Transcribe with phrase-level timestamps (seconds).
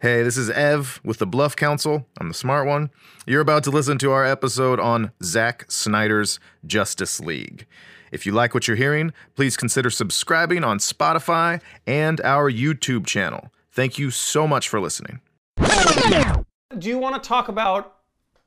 [0.00, 2.06] Hey, this is Ev with the Bluff Council.
[2.20, 2.90] I'm the smart one.
[3.26, 7.66] You're about to listen to our episode on Zack Snyder's Justice League.
[8.12, 13.50] If you like what you're hearing, please consider subscribing on Spotify and our YouTube channel.
[13.72, 15.20] Thank you so much for listening.
[15.56, 17.96] Do you want to talk about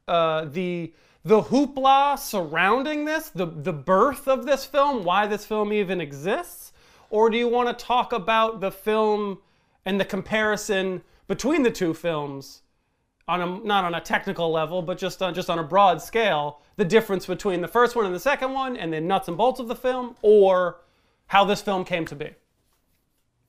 [0.07, 0.93] uh, the
[1.25, 6.71] the hoopla surrounding this, the the birth of this film, why this film even exists,
[7.09, 9.39] or do you want to talk about the film
[9.83, 12.61] and the comparison between the two films
[13.25, 16.59] on a not on a technical level, but just on just on a broad scale,
[16.75, 19.57] the difference between the first one and the second one, and the nuts and bolts
[19.57, 20.81] of the film, or
[21.27, 22.31] how this film came to be?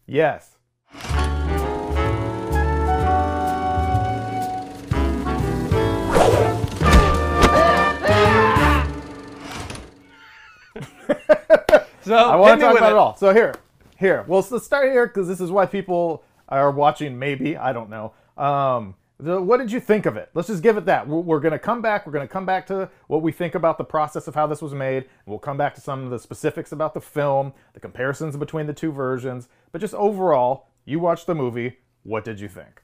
[0.06, 0.56] Yes.
[12.04, 12.94] So I want to talk about it.
[12.94, 13.16] it all.
[13.16, 13.54] So here,
[13.96, 14.24] here.
[14.26, 16.24] Well, let's start here because this is why people
[16.58, 17.18] are watching.
[17.18, 18.12] Maybe I don't know.
[18.36, 20.30] Um, the, what did you think of it?
[20.34, 21.06] Let's just give it that.
[21.06, 22.06] We're, we're going to come back.
[22.06, 24.60] We're going to come back to what we think about the process of how this
[24.60, 25.04] was made.
[25.26, 28.72] We'll come back to some of the specifics about the film, the comparisons between the
[28.72, 29.48] two versions.
[29.70, 31.78] But just overall, you watched the movie.
[32.02, 32.82] What did you think?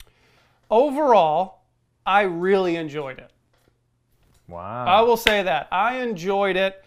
[0.71, 1.63] Overall,
[2.07, 3.33] I really enjoyed it.
[4.47, 4.87] Wow.
[4.87, 5.69] I will say that.
[5.73, 6.85] I enjoyed it,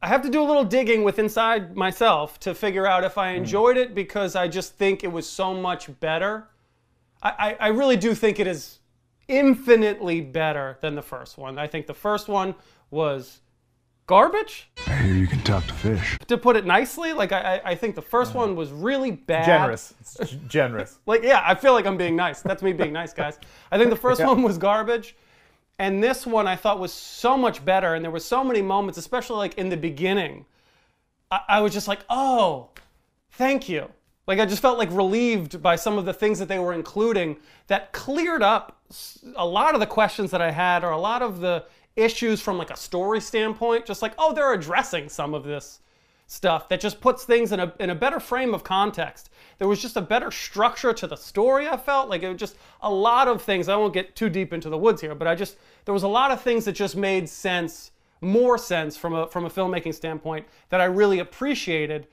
[0.00, 3.32] I have to do a little digging with inside myself to figure out if I
[3.32, 3.38] hmm.
[3.38, 6.48] enjoyed it because I just think it was so much better.
[7.22, 8.78] I, I, I really do think it is
[9.26, 11.58] infinitely better than the first one.
[11.58, 12.54] I think the first one
[12.90, 13.40] was
[14.08, 16.16] garbage, I hear you can talk to fish.
[16.26, 17.12] to put it nicely.
[17.12, 18.38] Like, I, I- I think the first hmm.
[18.38, 19.44] one was really bad.
[19.44, 19.94] generous.
[20.00, 20.98] It's g- generous.
[21.06, 22.40] Like, yeah, I feel like I'm being nice.
[22.40, 23.38] That's me being nice, guys.
[23.70, 24.28] I think the first Yeah.
[24.28, 25.14] one was garbage.
[25.78, 27.94] And this one I thought was so much better.
[27.94, 30.44] And there were so many moments, especially like in the beginning.
[31.30, 32.70] I, I was just like, oh,
[33.32, 33.88] thank you.
[34.26, 37.38] Like, I just felt like relieved by some of the things that they were including
[37.68, 38.82] that cleared up
[39.36, 41.64] a lot of the questions that I had or a lot of the
[41.96, 43.86] issues from like a story standpoint.
[43.86, 45.80] Just like, oh, they're addressing some of this
[46.28, 49.30] stuff that just puts things in a, in a better frame of context.
[49.56, 52.10] There was just a better structure to the story, I felt.
[52.10, 53.68] Like it was just a lot of things.
[53.68, 55.56] I won't get too deep into the woods here, but I just,
[55.86, 59.46] there was a lot of things that just made sense, more sense from a, from
[59.46, 62.06] a filmmaking standpoint that I really appreciated.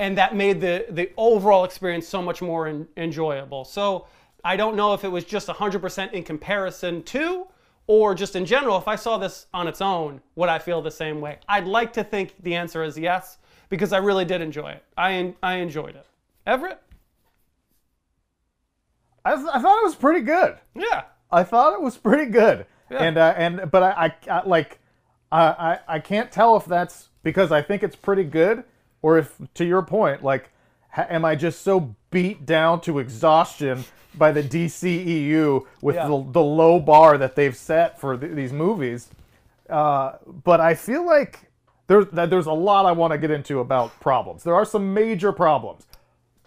[0.00, 3.64] And that made the, the overall experience so much more en- enjoyable.
[3.64, 4.08] So
[4.44, 7.46] I don't know if it was just 100% in comparison to,
[7.88, 10.90] or just in general, if I saw this on its own, would I feel the
[10.90, 11.38] same way?
[11.48, 13.38] I'd like to think the answer is yes,
[13.70, 14.84] because I really did enjoy it.
[14.96, 16.06] I, I enjoyed it.
[16.46, 16.80] Everett?
[19.24, 20.58] I, th- I thought it was pretty good.
[20.74, 21.02] Yeah.
[21.30, 23.02] I thought it was pretty good, Yeah.
[23.02, 24.78] and uh, and but I, I, I like
[25.30, 28.64] I, I I can't tell if that's because I think it's pretty good
[29.02, 30.50] or if to your point like
[30.88, 33.84] ha- am I just so beat down to exhaustion
[34.18, 36.08] by the DCEU with Yeah.
[36.08, 39.08] the, the low bar that they've set for th- these movies,
[39.70, 40.12] uh,
[40.44, 41.50] but I feel like
[41.86, 44.42] there's that there's a lot I want to get into about problems.
[44.44, 45.86] There are some major problems,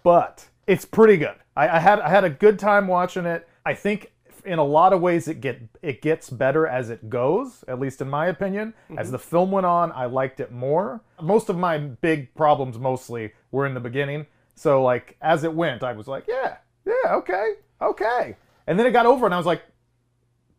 [0.02, 1.34] but it's pretty good.
[1.56, 3.48] I, I had I had a good time watching it.
[3.64, 4.12] I think
[4.44, 8.00] in a lot of ways it get it gets better as it goes, at least
[8.00, 8.74] in my opinion.
[8.96, 11.00] As the film went on, I liked it more.
[11.20, 14.26] Most of my big problems mostly were in the beginning.
[14.54, 16.56] So like as it went, I was like, yeah,
[16.86, 18.36] yeah, okay, okay.
[18.66, 19.62] And then it got over and I was like,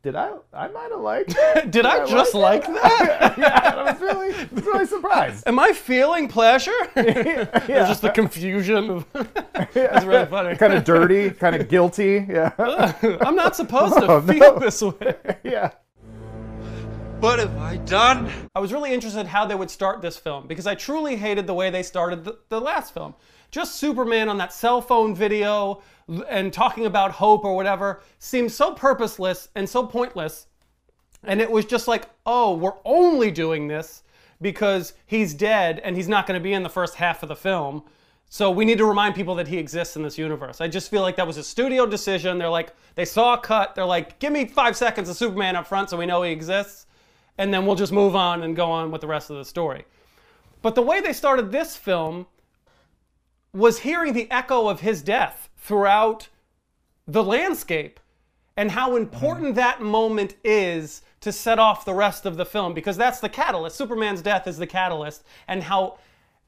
[0.01, 1.72] did I I might have liked it.
[1.72, 3.35] Did I just like that?
[3.38, 5.47] yeah, I was really I was really surprised.
[5.47, 6.73] Am I feeling pleasure?
[6.97, 7.88] It's Yeah.
[7.88, 8.89] just the confusion.
[8.89, 9.06] Of
[9.73, 10.57] That's really funny.
[10.57, 12.25] kind of dirty, kind of guilty.
[12.29, 12.51] Yeah.
[13.22, 14.34] I'm not supposed to Oh, no.
[14.34, 15.16] feel this way.
[15.44, 15.72] yeah.
[17.22, 18.29] What have I done?
[18.53, 21.53] I was really interested how they would start this film because I truly hated the
[21.53, 23.16] way they started the, the last film.
[23.53, 25.84] Just Superman on that cell phone video
[26.28, 30.47] and talking about hope or whatever seemed so purposeless and so pointless.
[31.24, 34.02] And it was just like, oh, we're only doing this
[34.41, 37.36] because he's dead and he's not going to be in the first half of the
[37.36, 37.84] film.
[38.28, 40.59] So we need to remind people that he exists in this universe.
[40.59, 42.40] I just feel like that was a studio decision.
[42.40, 43.76] They're like, they saw a cut.
[43.76, 46.88] They're like, give me five seconds of Superman up front so we know he exists
[47.38, 49.85] and then we'll just move on and go on with the rest of the story.
[50.64, 52.26] But the way they started this film
[53.53, 56.28] was hearing the echo of his death throughout
[57.08, 58.00] the landscape
[58.58, 62.97] and how important that moment is to set off the rest of the film because
[62.97, 63.76] that's the catalyst.
[63.76, 65.97] Superman's death is the catalyst, and how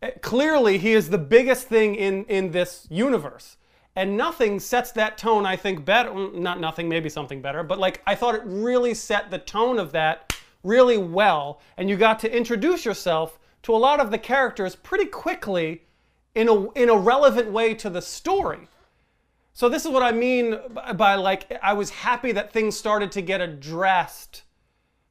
[0.03, 3.57] uh, clearly he is the biggest thing in, in this universe.
[3.95, 6.09] And nothing sets that tone, I think, better.
[6.09, 9.79] mm, Not nothing, maybe something better, but like I thought it really set the tone
[9.79, 11.61] of that really well.
[11.77, 15.84] And you got to introduce yourself to a lot of the characters pretty quickly
[16.35, 18.67] in a, in a relevant way to the story
[19.53, 23.11] So this is what I mean by, by like I was happy that things started
[23.13, 24.43] to get addressed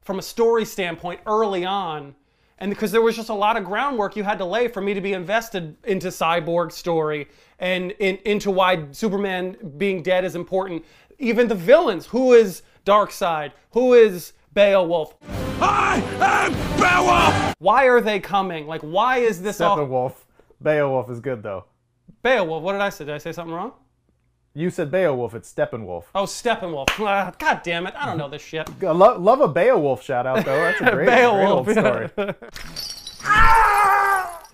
[0.01, 2.15] from a story standpoint early on.
[2.59, 4.93] And because there was just a lot of groundwork you had to lay for me
[4.93, 7.27] to be invested into Cyborg's story
[7.59, 10.85] and in, into why Superman being dead is important.
[11.17, 15.15] Even the villains, who is Darkseid, who is Beowulf,
[15.59, 17.55] I am Beowulf!
[17.59, 18.67] why are they coming?
[18.67, 20.13] Like, why is this all Steppenwolf.
[20.61, 21.65] Beowulf is good though.
[22.23, 22.63] Beowulf?
[22.63, 23.05] What did I say?
[23.05, 23.73] Did I say something wrong?
[24.57, 26.05] You said Beowulf, it's Steppenwolf.
[26.15, 26.87] Oh, Steppenwolf.
[26.99, 27.93] Ah, God damn it!
[27.97, 28.69] I don't know this shit.
[28.81, 30.57] I lo- love a Beowulf shout out though.
[30.57, 32.09] That's a great, great old story.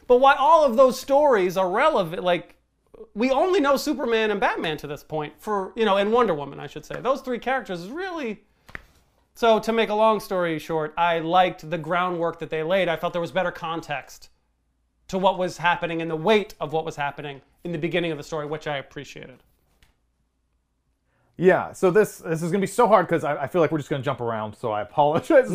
[0.07, 2.21] But why all of those stories are relevant?
[2.21, 2.55] Like,
[3.15, 5.33] we only know Superman and Batman to this point.
[5.37, 6.99] For you know, and Wonder Woman, I should say.
[6.99, 8.43] Those three characters is really.
[9.35, 12.89] So to make a long story short, I liked the groundwork that they laid.
[12.89, 14.31] I felt there was better context
[15.11, 18.17] to what was happening and the weight of what was happening in the beginning of
[18.17, 19.43] the story, which I appreciated.
[21.35, 23.79] Yeah, so this this is gonna be so hard because I, I feel like we're
[23.79, 24.55] just gonna jump around.
[24.55, 25.51] So I apologize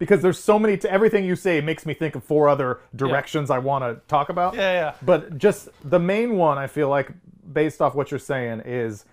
[0.00, 0.76] because there's so many.
[0.78, 4.28] To everything you say makes me think of four other directions I want to talk
[4.28, 4.54] about.
[4.54, 4.94] Yeah, yeah.
[5.02, 7.12] But just the main one, I feel like,
[7.52, 9.04] based off what you're saying, is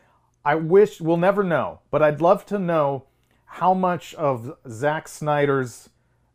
[0.44, 3.04] I wish we'll never know, but I'd love to know
[3.46, 5.90] how much of Zack Snyder's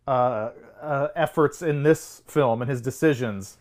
[0.06, 0.50] uh,
[0.82, 3.56] uh, efforts in this film and his decisions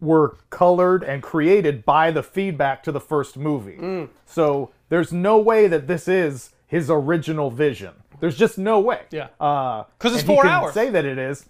[0.00, 3.76] were colored and created by the feedback to the first movie.
[3.76, 4.08] Mm.
[4.24, 7.92] So there's no way that this is his original vision.
[8.20, 9.02] There's just no way.
[9.10, 9.28] Yeah.
[9.38, 10.72] Uh, 'Cause it's four hours.
[10.74, 11.46] Say that it is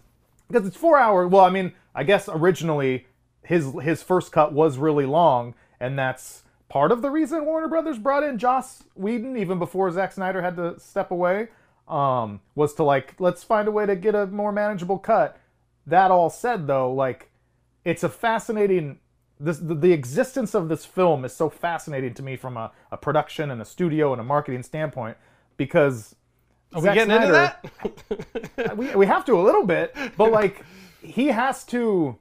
[0.48, 1.30] because it's four hours.
[1.30, 3.06] Well, I mean, I guess originally
[3.42, 7.98] his his first cut was really long, and that's part of the reason Warner Brothers
[7.98, 11.48] brought in Joss Whedon even before Zack Snyder had to step away.
[11.88, 15.38] Um, was to like let's find a way to get a more manageable cut.
[15.86, 17.30] That all said, though, like
[17.84, 19.00] it's a fascinating
[19.40, 22.96] this the, the existence of this film is so fascinating to me from a, a
[22.96, 25.16] production and a studio and a marketing standpoint
[25.56, 26.14] because
[26.74, 28.76] Are we getting into that?
[28.76, 30.64] we, we have to a little bit but like
[31.00, 32.18] he has to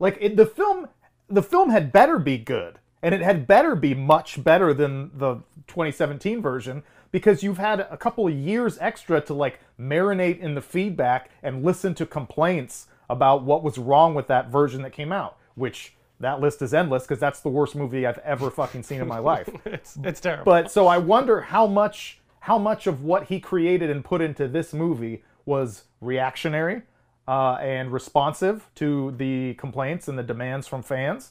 [0.00, 0.88] like it, the film
[1.28, 5.36] the film had better be good and it had better be much better than the
[5.68, 10.60] 2017 version because you've had a couple of years extra to like marinate in the
[10.60, 15.36] feedback and listen to complaints about what was wrong with that version that came out
[15.54, 19.08] which that list is endless because that's the worst movie I've ever fucking seen in
[19.08, 20.44] my life it's, it's terrible.
[20.44, 24.48] but so I wonder how much how much of what he created and put into
[24.48, 26.82] this movie was reactionary
[27.28, 31.30] uh, and responsive to the complaints and the demands from fans,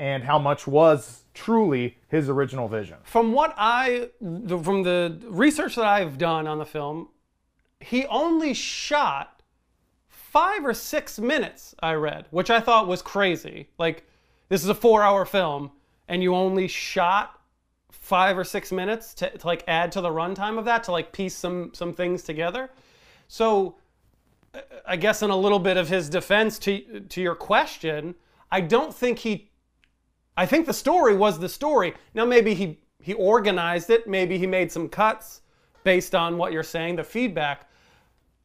[0.00, 2.96] and how much was truly his original vision.
[3.02, 7.08] from what I, from the research that I've done on the film,
[7.80, 9.42] he only shot
[10.08, 11.74] five or six minutes.
[11.82, 13.68] I read, which I thought was crazy.
[13.78, 14.06] Like,
[14.48, 15.70] this is a four-hour film,
[16.08, 17.38] and you only shot
[17.90, 21.12] five or six minutes to, to like add to the runtime of that to like
[21.12, 22.70] piece some some things together.
[23.28, 23.76] So,
[24.54, 28.14] uh, I guess in a little bit of his defense to to your question,
[28.50, 29.49] I don't think he
[30.40, 31.92] I think the story was the story.
[32.14, 35.42] Now maybe he he organized it, maybe he made some cuts
[35.84, 37.68] based on what you're saying, the feedback.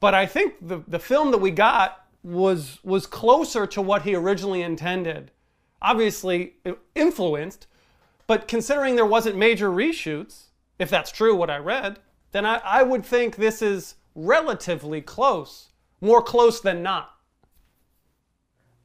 [0.01, 4.13] But I think the the film that we got was was closer to what he
[4.13, 5.31] originally intended.
[5.81, 6.55] Obviously
[6.95, 7.67] influenced,
[8.27, 11.99] but considering there wasn't major reshoots, if that's true what I read,
[12.33, 15.69] then I, I would think this is relatively close.
[16.01, 17.14] More close than not.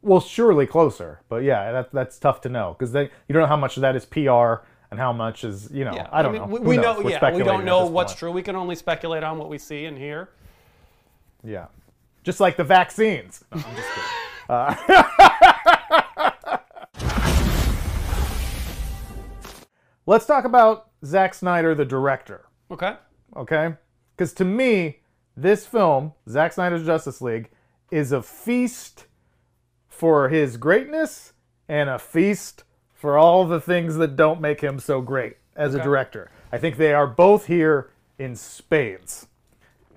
[0.02, 3.56] Well, surely closer, but yeah, that, that's tough to know because you don't know how
[3.56, 6.42] much of that is PR and how much is you know Yeah, I don't mean,
[6.42, 6.48] know.
[6.48, 8.18] We, we know, We're yeah, we don't know what's point.
[8.18, 8.32] true.
[8.32, 10.30] We can only speculate on what we see and hear.
[11.44, 11.66] Yeah,
[12.24, 13.44] just like the vaccines.
[13.54, 14.04] No, I'm just kidding.
[14.50, 14.74] Uh,
[20.06, 22.46] let's talk about Zack Snyder, the director.
[22.68, 22.94] Okay.
[23.36, 23.74] okay?
[24.16, 24.98] Because to me,
[25.36, 27.50] this film, Zack Snyder's Justice League,
[27.92, 29.06] is a feast
[30.00, 31.34] for his greatness
[31.68, 32.64] and a feast
[32.94, 36.30] for all the things that don't make him so great as a director.
[36.50, 39.26] I think they are both here in spades.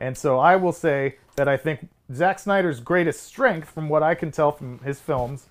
[0.01, 4.13] And so I will say that I think Zack Snyder's greatest strength, from what I
[4.13, 5.47] can tell from his films,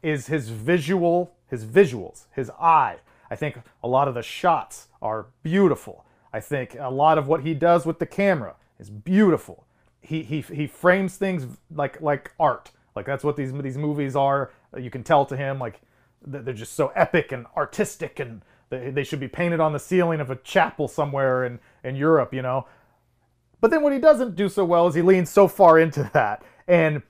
[0.00, 2.98] is his visual, his visuals, his eye.
[3.32, 6.04] I think a lot of the shots are beautiful.
[6.32, 9.66] I think a lot of what he does with the camera is beautiful.
[10.00, 12.70] He he, he frames things like like art.
[12.98, 14.50] Like that's what these these movies are.
[14.74, 15.80] Uh, you can tell to him like
[16.26, 20.30] they're just so epic and artistic and they, should be painted on the ceiling of
[20.30, 22.66] a chapel somewhere in in Europe, you know.
[23.60, 26.42] But then what he doesn't do so well is he leans so far into that.
[26.66, 27.02] And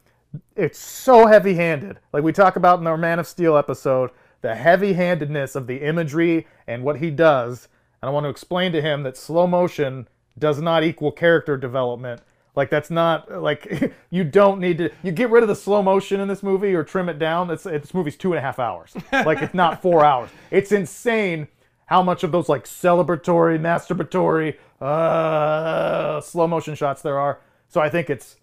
[0.54, 2.00] it's so heavy handed.
[2.12, 4.11] Like we talk about in our Man of Steel episode,
[4.42, 7.68] the heavy-handedness of the imagery and what he does.
[8.02, 10.07] And I want to explain to him that slow motion
[10.38, 12.21] does not equal character development.
[12.58, 14.90] Like that's not like you don't need to.
[15.04, 17.52] You get rid of the slow motion in this movie or trim it down.
[17.52, 18.96] It's this movie's two and a half hours.
[19.12, 20.28] Like it's not four hours.
[20.50, 21.46] It's insane
[21.86, 27.38] how much of those like celebratory, masturbatory, uh, slow motion shots there are.
[27.68, 28.34] So I think it's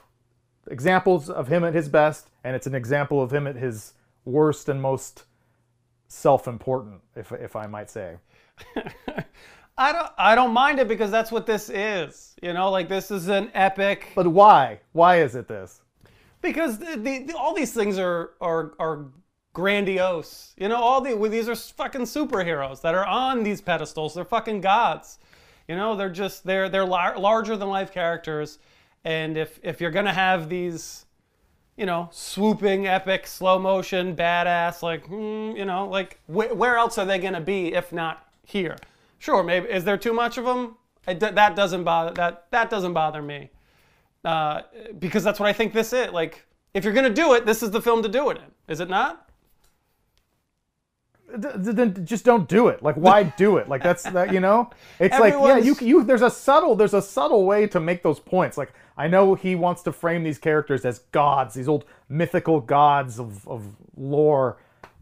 [0.72, 4.70] examples of him at his best, and it's an example of him at his worst
[4.70, 5.26] and most
[6.08, 8.16] self-important, if if I might say.
[9.78, 12.36] I don't I don't mind it because that's what this is.
[12.42, 14.80] You know, like this is an epic But why?
[14.94, 15.82] Why is it this?
[16.42, 19.06] because the, the, the- all these things are are are
[19.54, 20.54] grandiose.
[20.58, 24.14] You know, all the these are fucking superheroes that are on these pedestals.
[24.14, 25.20] They're fucking gods.
[25.68, 28.60] You know, they're just they're they're lar- larger than life characters.
[29.04, 31.06] And if if you're gonna have these,
[31.78, 36.98] you know, swooping, epic, slow motion, badass, like hmm, you know, like wh- where else
[36.98, 38.78] are they gonna be if not here?
[39.20, 40.76] Sure, maybe is there too much of them?
[41.06, 43.52] That doesn't bother that that doesn't bother me
[44.24, 44.62] uh,
[44.98, 46.12] because that's what I think this is.
[46.12, 48.80] Like, if you're gonna do it, this is the film to do it in, is
[48.80, 49.26] it not?
[51.42, 52.82] th- th- then just don't do it.
[52.84, 53.68] Like, why do it?
[53.68, 54.70] Like that's that you know.
[55.00, 56.04] It's like yeah, you you.
[56.04, 58.58] There's a subtle there's a subtle way to make those points.
[58.58, 63.20] Like I know he wants to frame these characters as gods, these old mythical gods
[63.20, 63.64] of of
[63.96, 64.58] lore,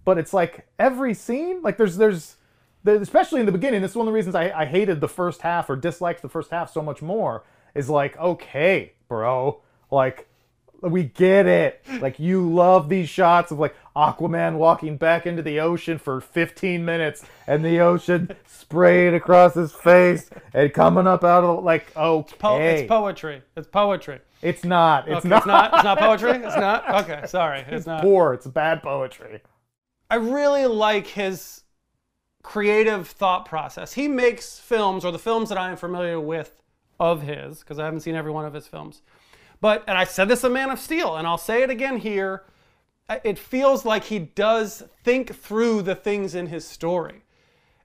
[0.06, 2.38] but it's like every scene, like there's there's.
[2.86, 5.42] Especially in the beginning, this is one of the reasons I, I hated the first
[5.42, 7.44] half or disliked the first half so much more.
[7.76, 10.28] Is like, okay, bro, like
[10.82, 11.82] we get it.
[12.02, 16.84] Like you love these shots of like Aquaman walking back into the ocean for 15
[16.84, 21.96] minutes and the ocean spraying across his face and coming up out of the, like
[21.96, 22.36] okay.
[22.38, 23.42] Po- It's poetry.
[23.56, 24.20] It's poetry.
[24.42, 25.08] It's not.
[25.08, 25.38] It's Okay, not.
[25.38, 25.74] It's not.
[25.74, 26.32] It's not poetry.
[26.32, 26.84] It's not.
[27.10, 27.64] Okay, sorry.
[27.70, 28.02] It's not.
[28.02, 28.34] poor.
[28.34, 29.40] It's bad poetry.
[30.12, 31.63] I really like his
[32.44, 33.94] creative thought process.
[33.94, 36.62] He makes films, or the films that I am familiar with
[37.00, 39.02] of his, because I haven't seen every one of his films.
[39.60, 42.44] But, and I said this in Man of Steel, and I'll say it again here.
[43.24, 47.24] It feels like he does think through the things in his story.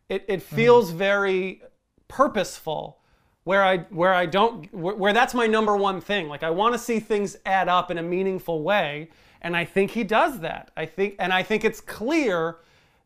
[0.08, 0.56] It, it mm-hmm.
[0.56, 1.62] feels very
[2.08, 2.98] purposeful,
[3.44, 6.28] where I where I don't where, where that's my number one thing.
[6.28, 9.10] Like I want to see things add up in a meaningful way,
[9.42, 10.70] and I think he does that.
[10.76, 12.58] I think, and I think it's clear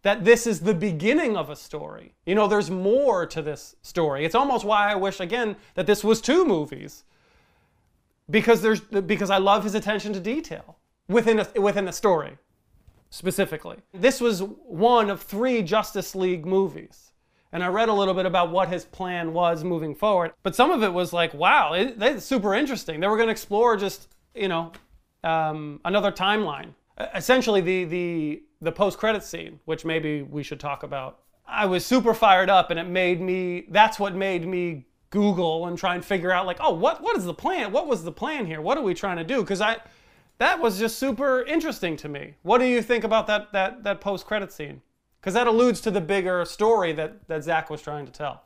[0.03, 2.15] that this is the beginning of a story.
[2.27, 4.25] You know, there's more to this story.
[4.25, 7.05] It's almost why I wish again that this was two movies.
[8.31, 10.79] Because there's because I love his attention to detail
[11.09, 12.39] within a, within the story
[13.11, 13.77] specifically.
[13.93, 17.13] This was one of 3 Justice League movies.
[17.53, 20.33] And I read a little bit about what his plan was moving forward.
[20.43, 23.01] But some of it was like, wow, it, that's super interesting.
[23.01, 24.73] They were going to explore just, you know,
[25.23, 26.71] um, another timeline.
[27.15, 31.19] Essentially, the the the post credit scene, which maybe we should talk about.
[31.47, 33.66] I was super fired up, and it made me.
[33.69, 37.25] That's what made me Google and try and figure out like, oh, what what is
[37.25, 37.73] the plan?
[37.73, 38.61] What was the plan here?
[38.61, 39.42] What are we trying to do?
[39.42, 39.78] Because I,
[40.38, 42.35] that was just super interesting to me.
[42.42, 44.81] What do you think about that that that post credit scene?
[45.21, 48.45] Because that alludes to the bigger story that that Zack was trying to tell.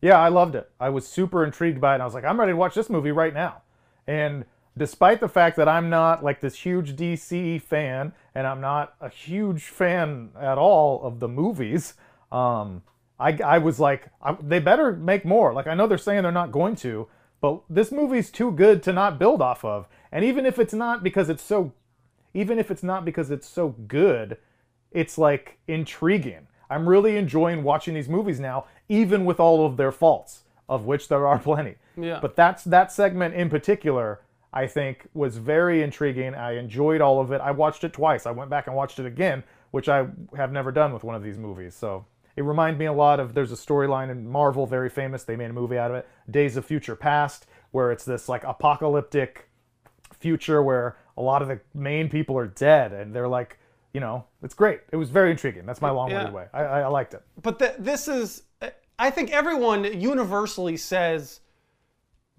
[0.00, 0.70] Yeah, I loved it.
[0.80, 2.00] I was super intrigued by it.
[2.00, 3.60] I was like, I'm ready to watch this movie right now.
[4.06, 4.46] And
[4.78, 9.08] despite the fact that I'm not like this huge DC fan and I'm not a
[9.08, 11.94] huge fan at all of the movies,
[12.30, 12.82] um,
[13.18, 15.52] I, I was like, I, they better make more.
[15.52, 17.08] Like, I know they're saying they're not going to,
[17.40, 19.88] but this movie's too good to not build off of.
[20.12, 21.72] And even if it's not because it's so,
[22.34, 24.38] even if it's not because it's so good,
[24.90, 26.46] it's like intriguing.
[26.70, 31.08] I'm really enjoying watching these movies now, even with all of their faults, of which
[31.08, 31.76] there are plenty.
[31.96, 32.20] Yeah.
[32.20, 34.20] But that's that segment in particular,
[34.52, 36.34] I think, was very intriguing.
[36.34, 37.40] I enjoyed all of it.
[37.40, 38.26] I watched it twice.
[38.26, 41.22] I went back and watched it again, which I have never done with one of
[41.22, 41.74] these movies.
[41.74, 42.04] So
[42.36, 45.22] it reminded me a lot of there's a storyline in Marvel, very famous.
[45.24, 48.42] They made a movie out of it, Days of Future Past, where it's this like
[48.44, 49.48] apocalyptic
[50.18, 53.58] future where a lot of the main people are dead and they're like
[53.94, 56.34] you know it's great it was very intriguing that's my long-winded Yeah.
[56.34, 58.42] way I, I, liked it but th- this is
[58.98, 61.40] i think everyone universally says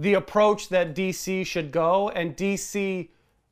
[0.01, 3.07] the approach that dc should go and dc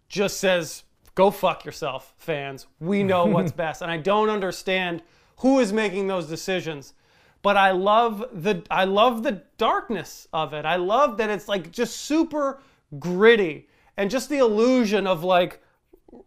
[0.07, 2.65] just says go fuck yourself fans.
[2.79, 3.81] We know what's best.
[3.81, 5.03] And i don't understand
[5.37, 6.93] who is making those decisions
[7.41, 10.65] but i love the i love the darkness of it.
[10.65, 12.61] I love that it's like just super
[12.97, 15.61] gritty and just the illusion of like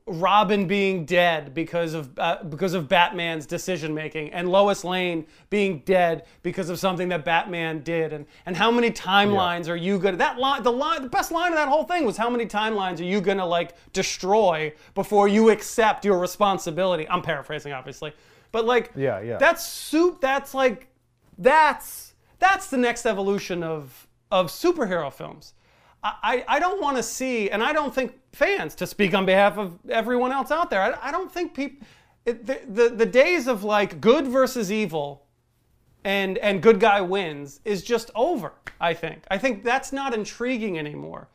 [0.06, 5.80] Robin being dead because of uh, because of Batman's decision making, and Lois Lane being
[5.84, 10.16] dead because of something that Batman did, and and how many timelines are you gonna
[10.18, 13.00] that line the line the best line of that whole thing was how many timelines
[13.00, 17.08] are you gonna like destroy before you accept your responsibility?
[17.08, 18.12] I'm paraphrasing, obviously,
[18.50, 19.38] but like Yeah, yeah.
[19.38, 20.20] that's soup.
[20.20, 20.88] That's like
[21.38, 25.54] that's that's the next evolution of of superhero films.
[26.02, 29.56] I, I don't want to see, and I don't think fans, to speak on behalf
[29.56, 31.86] of everyone else out there, I, I don't think people,
[32.24, 35.26] the, the, the days of like good versus evil
[36.04, 39.22] and, and good guy wins is just over, I think.
[39.30, 41.28] I think that's not intriguing anymore.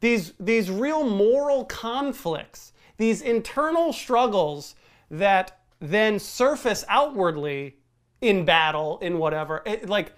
[0.00, 4.76] These, these real moral conflicts, these internal struggles
[5.10, 7.76] that then surface outwardly
[8.20, 10.12] in battle, in whatever, it, like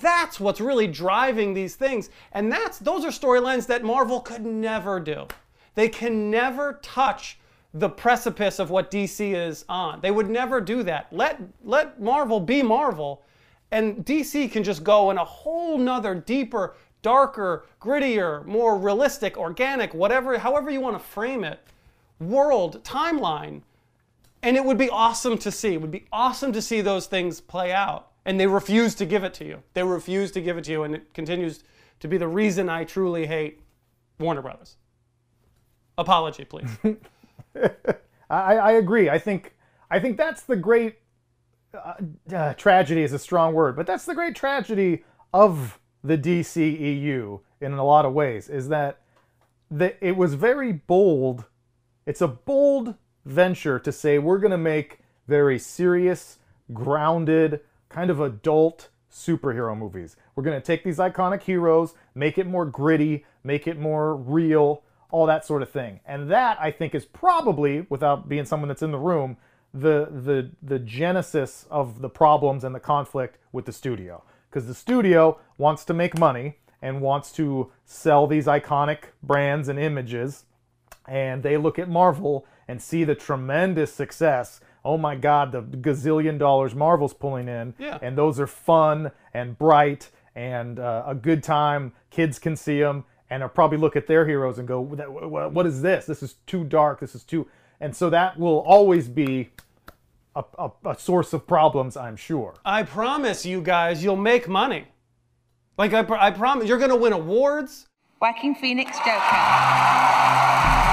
[0.00, 2.10] that's what's really driving these things.
[2.32, 5.26] And that's those are storylines that Marvel could never do.
[5.74, 7.38] They can never touch
[7.74, 10.00] the precipice of what DC is on.
[10.00, 11.08] They would never do that.
[11.10, 13.22] Let let Marvel be Marvel,
[13.70, 19.94] and DC can just go in a whole nother deeper, darker, grittier, more realistic, organic,
[19.94, 21.60] whatever, however you want to frame it,
[22.20, 23.62] world timeline.
[24.44, 25.74] And it would be awesome to see.
[25.74, 28.11] It would be awesome to see those things play out.
[28.24, 29.62] And they refuse to give it to you.
[29.74, 31.64] They refuse to give it to you, and it continues
[32.00, 33.60] to be the reason I truly hate
[34.18, 34.76] Warner Brothers.
[35.98, 36.70] Apology, please.
[38.30, 39.10] I, I agree.
[39.10, 39.54] I think
[39.90, 40.96] I think that's the great
[41.74, 41.94] uh,
[42.34, 47.72] uh, tragedy is a strong word, but that's the great tragedy of the DCEU in
[47.72, 48.48] a lot of ways.
[48.48, 49.00] Is that
[49.70, 51.44] that it was very bold.
[52.06, 56.38] It's a bold venture to say we're going to make very serious,
[56.72, 57.60] grounded,
[57.92, 60.16] kind of adult superhero movies.
[60.34, 64.82] We're going to take these iconic heroes, make it more gritty, make it more real,
[65.10, 66.00] all that sort of thing.
[66.06, 69.36] And that I think is probably, without being someone that's in the room,
[69.74, 74.22] the the the genesis of the problems and the conflict with the studio.
[74.50, 79.78] Because the studio wants to make money and wants to sell these iconic brands and
[79.78, 80.44] images,
[81.06, 84.60] and they look at Marvel and see the tremendous success.
[84.84, 87.98] Oh my God, the gazillion dollars Marvel's pulling in, Yeah.
[88.02, 91.92] and those are fun and bright and uh, a good time.
[92.10, 95.52] Kids can see them and they'll probably look at their heroes and go, "What- what
[95.52, 96.06] what is this?
[96.06, 97.00] This is too dark.
[97.00, 97.46] This is too,"
[97.80, 99.50] and so that will always be
[100.34, 102.54] a, a, a source of problems, I'm sure.
[102.64, 104.86] I promise you guys, you'll make money.
[105.78, 107.88] Like, I, I promise, you're going to win awards.
[108.20, 110.91] Joaquin Phoenix Joker.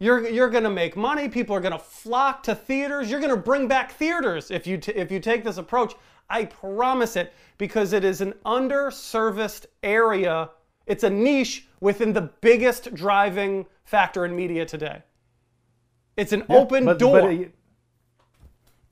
[0.00, 1.28] You're, you're going to make money.
[1.28, 3.10] People are going to flock to theaters.
[3.10, 5.94] You're going to bring back theaters if you, t- if you take this approach.
[6.30, 10.50] I promise it because it is an underserviced area.
[10.86, 15.02] It's a niche within the biggest driving factor in media today.
[16.16, 17.20] It's an open but, door.
[17.20, 17.54] But it-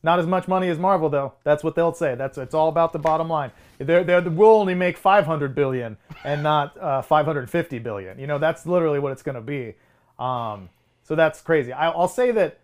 [0.02, 1.32] not as much money as Marvel, though.
[1.42, 2.14] That's what they'll say.
[2.14, 3.50] That's it's all about the bottom line.
[3.78, 8.18] They're, they're, we'll only make 500 billion and not uh, 550 billion.
[8.18, 9.74] You know, that's literally what it's going to be.
[10.18, 10.68] Um,
[11.08, 11.72] so that's crazy.
[11.72, 12.60] I'll say that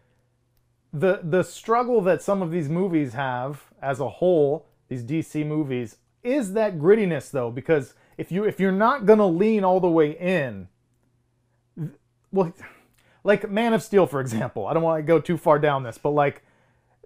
[0.92, 5.96] the the struggle that some of these movies have as a whole, these DC movies,
[6.22, 7.50] is that grittiness though.
[7.50, 10.68] Because if you if you're not gonna lean all the way in,
[12.32, 12.52] well,
[13.24, 14.66] like Man of Steel, for example.
[14.66, 16.42] I don't want to go too far down this, but like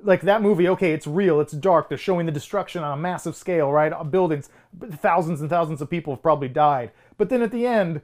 [0.02, 1.88] like that movie, okay, it's real, it's dark.
[1.88, 3.92] They're showing the destruction on a massive scale, right?
[4.10, 4.48] Buildings,
[4.96, 6.90] thousands and thousands of people have probably died.
[7.16, 8.00] But then at the end,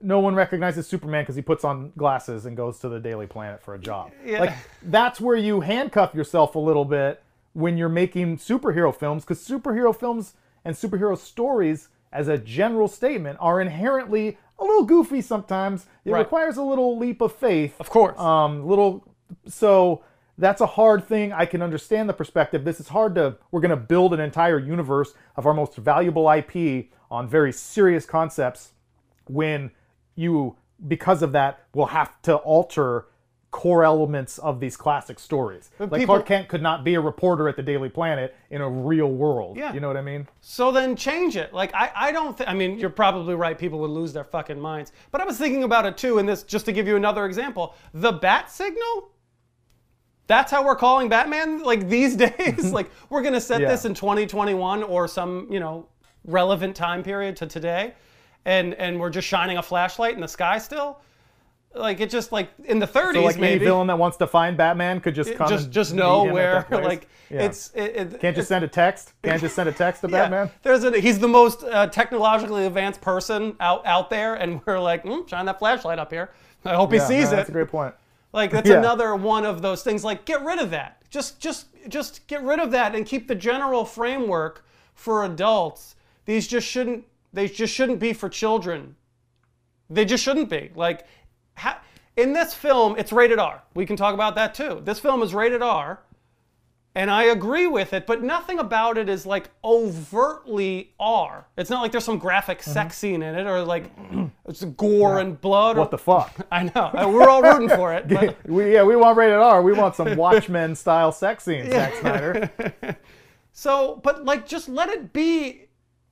[0.00, 3.62] no one recognizes Superman because he puts on glasses and goes to the Daily Planet
[3.62, 4.12] for a job.
[4.24, 4.40] Yeah.
[4.40, 7.22] Like that's where you handcuff yourself a little bit
[7.54, 13.38] when you're making superhero films because superhero films and superhero stories as a general statement
[13.40, 15.86] are inherently a little goofy sometimes.
[16.04, 16.20] It Right.
[16.20, 17.78] requires a little leap of faith.
[17.80, 18.18] Of course.
[18.18, 19.02] Um, little
[19.46, 20.02] so
[20.38, 21.32] that's a hard thing.
[21.32, 22.64] I can understand the perspective.
[22.64, 26.30] This is hard to we're going to build an entire universe of our most valuable
[26.30, 28.72] IP on very serious concepts
[29.28, 29.70] when
[30.16, 30.56] you
[30.88, 33.06] because of that will have to alter
[33.52, 35.70] core elements of these classic stories.
[35.78, 38.68] like people- Clark Kent could not be a reporter at the Daily Planet in a
[38.68, 39.56] real world.
[39.56, 39.72] Yeah.
[39.72, 40.28] You know what I mean?
[40.42, 41.54] So then change it.
[41.54, 44.60] Like I, I don't think I mean you're probably right, people would lose their fucking
[44.60, 44.92] minds.
[45.10, 47.74] But I was thinking about it too, and this just to give you another example.
[47.94, 49.12] The bat signal?
[50.26, 51.62] That's how we're calling Batman?
[51.62, 52.72] Like these days?
[52.72, 53.68] like we're gonna set Yeah.
[53.68, 55.86] this in 2021 or some, you know,
[56.24, 57.94] relevant time period to today,
[58.46, 61.00] and and we're just shining a flashlight in the sky still?
[61.74, 64.56] Like it just like in the 30s So like any villain that wants to find
[64.56, 67.42] Batman could just come just just know where like Yeah.
[67.42, 69.12] it's it, it, can't just send a text.
[69.22, 70.50] Can't just send a text to Yeah, Batman.
[70.62, 75.04] There's a, he's the most uh, technologically advanced person out out there, and we're like,
[75.04, 76.30] mm, shine that flashlight up here.
[76.64, 77.36] I hope he Yeah, sees no, it.
[77.36, 77.94] That's a great point.
[78.32, 78.78] Like that's Yeah.
[78.78, 80.02] another one of those things.
[80.04, 81.02] Like get rid of that.
[81.10, 85.96] Just just just get rid of that and keep the general framework for adults.
[86.24, 87.04] These just shouldn't
[87.36, 88.96] they just shouldn't be for children.
[89.90, 90.70] They just shouldn't be.
[90.74, 91.06] Like
[91.56, 91.80] ha-
[92.16, 93.62] in this film, it's rated R.
[93.74, 94.80] We can talk about that too.
[94.82, 96.00] This film is rated R.
[96.94, 101.46] And I agree with it, but nothing about it is like overtly R.
[101.58, 103.90] It's not like there's some graphic sex scene in it or like
[104.48, 105.76] it's gore and blood.
[105.76, 106.34] Or, What the fuck?
[106.50, 106.90] I know.
[106.94, 108.08] Uh, We're all rooting for it.
[108.08, 109.60] But we, yeah, we want rated R.
[109.60, 112.50] We want some Watchmen style sex scenes, Zack Snyder.
[113.52, 115.65] so, but like, just let it be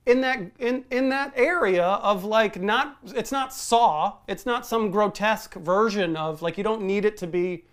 [0.05, 2.97] in that in in that area of like not.
[3.15, 4.17] It's not Saw.
[4.27, 7.65] It's not some grotesque version of like you don't need it to be.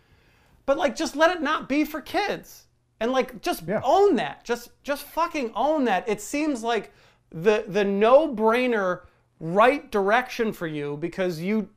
[0.65, 2.67] But like, just let it not be for kids,
[3.01, 3.81] and like, just Yeah.
[3.85, 4.45] own that.
[4.45, 6.09] Just just fucking own that.
[6.09, 6.93] It seems like
[7.31, 9.03] the the no brainer
[9.41, 11.69] right direction for you because you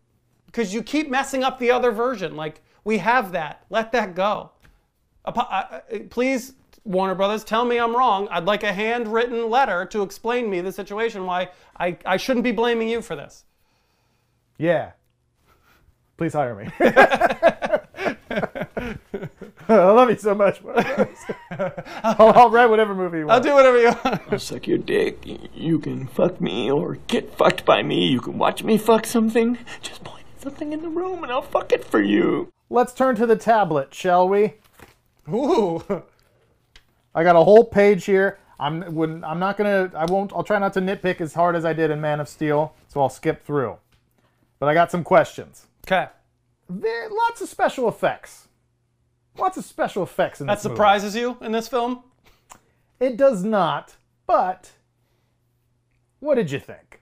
[0.46, 2.36] because you keep messing up the other version.
[2.36, 3.66] Like we have that.
[3.70, 4.52] Let that go.
[5.26, 6.54] I- I- uh, uh, please,
[6.86, 8.28] Warner Brothers, tell me I'm wrong.
[8.30, 12.52] I'd like a handwritten letter to explain me the situation why I, I shouldn't be
[12.52, 13.44] blaming you for this.
[14.58, 14.92] Yeah.
[16.16, 16.70] Please hire me.
[19.68, 20.62] I love you so much.
[21.52, 23.38] I'll, I'll write whatever movie you want.
[23.38, 24.22] I'll do whatever you want.
[24.32, 25.18] I'll suck your dick.
[25.56, 28.08] You can fuck me or get fucked by me.
[28.08, 29.58] You can watch me fuck something.
[29.82, 32.52] Just point at something in the room and I'll fuck it for you.
[32.70, 34.54] Let's turn to the tablet, shall we?
[35.28, 35.84] Ooh.
[37.16, 38.38] I got a whole page here.
[38.60, 39.92] I'm when I'm not gonna.
[39.96, 40.32] I won't.
[40.34, 43.02] I'll try not to nitpick as hard as I did in Man of Steel, so
[43.02, 43.78] I'll skip through.
[44.60, 45.68] But I got some questions.
[45.88, 46.08] Okay.
[46.70, 48.48] There, lots of special effects.
[49.38, 50.76] Lots of special effects in That this movie.
[50.76, 52.04] surprises you in this film?
[53.00, 53.96] It does not.
[54.26, 54.72] But
[56.20, 57.02] what did you think?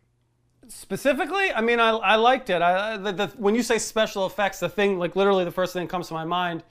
[0.68, 2.62] Specifically, I mean, I, I liked it.
[2.62, 5.84] I, the, the, when you say special effects, the thing, like literally the first thing
[5.84, 6.64] that comes to my mind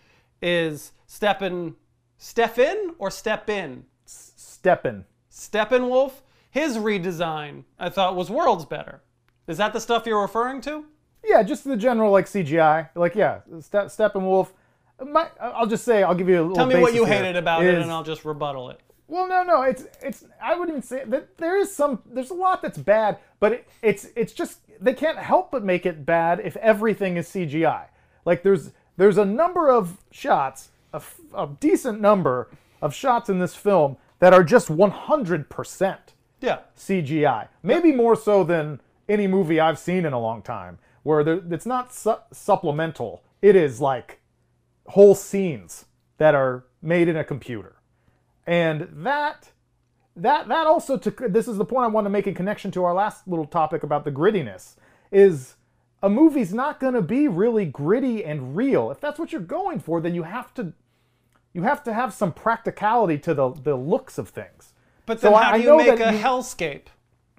[0.43, 1.75] is Steppen,
[2.23, 3.85] Steffin or Step In?
[4.07, 5.05] Steppin.
[5.29, 6.13] Steppenwolf,
[6.51, 9.03] his redesign, I thought was worlds better.
[9.49, 10.85] Is that the stuff you're referring to?
[11.25, 12.91] Yeah, just the general like CGI.
[12.95, 14.51] Like yeah, Ste- Steppenwolf.
[15.05, 16.55] My, I'll just say I'll give you a little.
[16.55, 18.81] Tell me what you hated about it, and I'll just rebuttal it.
[19.09, 19.63] Well, no, no.
[19.63, 20.25] It's it's.
[20.41, 22.03] I wouldn't even say that there is some.
[22.07, 25.87] There's a lot that's bad, but it, it's it's just they can't help but make
[25.87, 27.87] it bad if everything is CGI.
[28.25, 32.49] Like there's there's a number of shots, a, f- a decent number
[32.81, 35.99] of shots in this film that are just 100%
[36.41, 36.59] Yeah.
[36.77, 37.49] CGI.
[37.63, 41.67] Maybe more so than any movie I've seen in a long time, where there, it's
[41.67, 43.23] not su- supplemental.
[43.41, 44.21] It is like
[44.87, 45.87] whole scenes
[46.19, 47.77] that are made in a computer,
[48.47, 49.51] and that
[50.17, 52.85] that that also to this is the point I want to make in connection to
[52.85, 54.77] our last little topic about the grittiness
[55.11, 55.55] is
[56.03, 58.91] a movie's not going to be really gritty and real.
[58.91, 60.73] If that's what you're going for, then you have to
[61.55, 64.73] you have to have some practicality to the the looks of things.
[65.07, 66.83] But So then I- how I do you make a you- hellscape?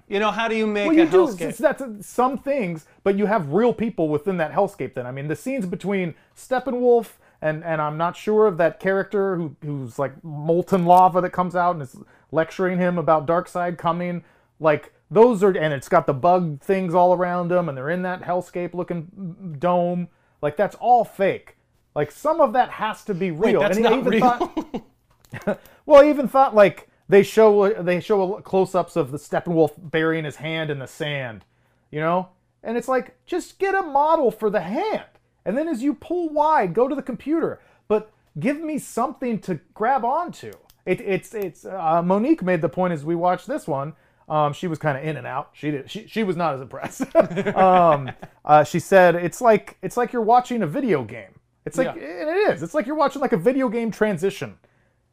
[0.06, 1.16] You know, how do you make Well, a do.
[1.26, 1.40] hellscape?
[1.48, 4.92] It's, that's uh, some things, but you have real people within that hellscape.
[4.94, 9.36] Then I mean, the scenes between Steppenwolf and and I'm not sure of that character
[9.36, 11.96] who who's like molten lava that comes out and is
[12.30, 14.22] lecturing him about Darkseid coming.
[14.60, 18.02] Like those are, and it's got the bug things all around them, and they're in
[18.02, 20.08] that hellscape looking dome.
[20.42, 21.53] Like that's all fake.
[21.94, 23.60] Like some of that has to be real.
[23.60, 24.20] that's and not even real.
[24.20, 30.24] thought- well, I even thought like they show they show close-ups of the Steppenwolf burying
[30.24, 31.44] his hand in the sand,
[31.90, 32.28] you know,
[32.62, 35.04] and it's like just get a model for the hand,
[35.44, 39.60] and then as you pull wide, go to the computer, but give me something to
[39.74, 40.52] grab onto.
[40.86, 43.94] It, it's it's uh, Monique made the point as we watched this one.
[44.28, 45.50] Um, she was kind of in and out.
[45.52, 45.90] She did.
[45.90, 47.14] She, she was not as impressed.
[47.56, 48.10] um,
[48.44, 51.38] uh, she said it's like it's like you're watching a video game.
[51.66, 52.02] It's like Yeah.
[52.02, 52.62] and it is.
[52.62, 54.58] It's like you're watching like a video game transition.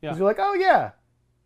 [0.02, 0.16] Yeah.
[0.16, 0.92] You're like, oh yeah,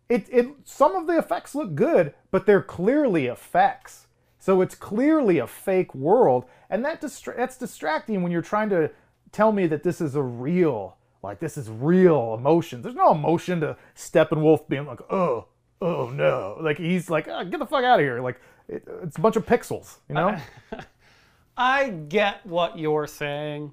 [0.08, 4.06] it it some of the effects look good, but they're clearly effects.
[4.38, 8.90] So it's clearly a fake world, and that distra- that's distracting when you're trying to
[9.32, 12.84] tell me that this is a real, like this is real emotions.
[12.84, 15.46] There's no emotion to Steppenwolf being like, oh,
[15.82, 18.20] oh no, like he's like, "Ah, get the fuck out of here.
[18.20, 20.36] Like it, it's a bunch of pixels, you know?
[21.56, 23.72] I get what you're saying.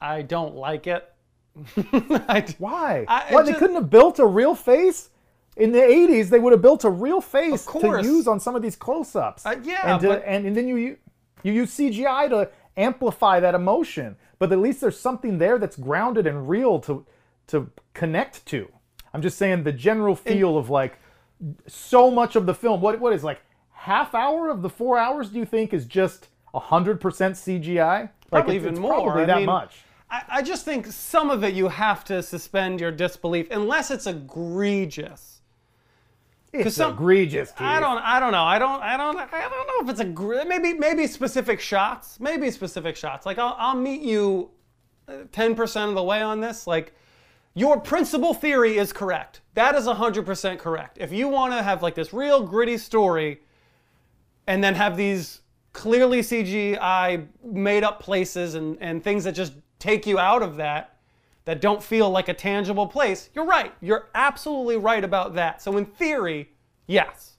[0.00, 1.08] I don't like it.
[1.76, 3.04] I Why?
[3.08, 5.10] I- Why it they couldn't have built a real face?
[5.56, 8.62] In the 80s, they would have built a real face to use on some of
[8.62, 9.46] these close-ups.
[9.46, 10.96] Uh, yeah, and, to- but- and and then you
[11.44, 14.16] you use CGI to amplify that emotion.
[14.40, 17.06] But at least there's something there that's grounded and real to
[17.48, 18.68] to connect to.
[19.12, 20.98] I'm just saying the general feel of like
[21.68, 22.80] so much of the film.
[22.80, 25.28] What what is like half hour of the four hours?
[25.30, 28.10] Do you think is just hundred percent CGI?
[28.34, 29.02] Like Probably it's, even it's more.
[29.04, 29.76] Probably I that mean, much.
[30.10, 34.06] I, I just think some of it you have to suspend your disbelief unless it's
[34.06, 35.40] egregious.
[36.52, 37.50] It's some- egregious.
[37.50, 37.60] Keith.
[37.60, 37.98] I don't.
[37.98, 38.42] I don't know.
[38.44, 38.82] I don't.
[38.82, 39.16] I don't.
[39.16, 42.18] I don't know if it's a gr- maybe maybe specific shots.
[42.20, 43.24] Maybe specific shots.
[43.26, 44.50] Like I'll I'll meet you
[45.08, 46.66] uh, ten percent of the way on this.
[46.66, 46.92] Like
[47.54, 49.40] your principal theory is correct.
[49.54, 50.98] That is hundred percent correct.
[51.00, 53.40] If you want to have like this real gritty story,
[54.46, 55.40] and then have these
[55.74, 60.94] clearly CGI made up places and and things that just take you out of that
[61.44, 63.74] that don't feel like a tangible place, you're right.
[63.80, 65.60] You're absolutely right about that.
[65.60, 66.50] So, in theory,
[66.86, 67.36] yes.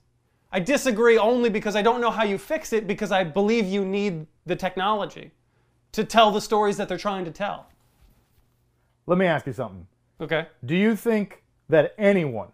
[0.52, 3.84] I disagree only because I don't know how you fix it because I believe you
[3.84, 5.32] need the technology
[5.92, 7.66] to tell the stories that they're trying to tell.
[9.06, 9.86] Let me ask you something.
[10.20, 10.46] Okay.
[10.64, 12.48] Do you think that anyone,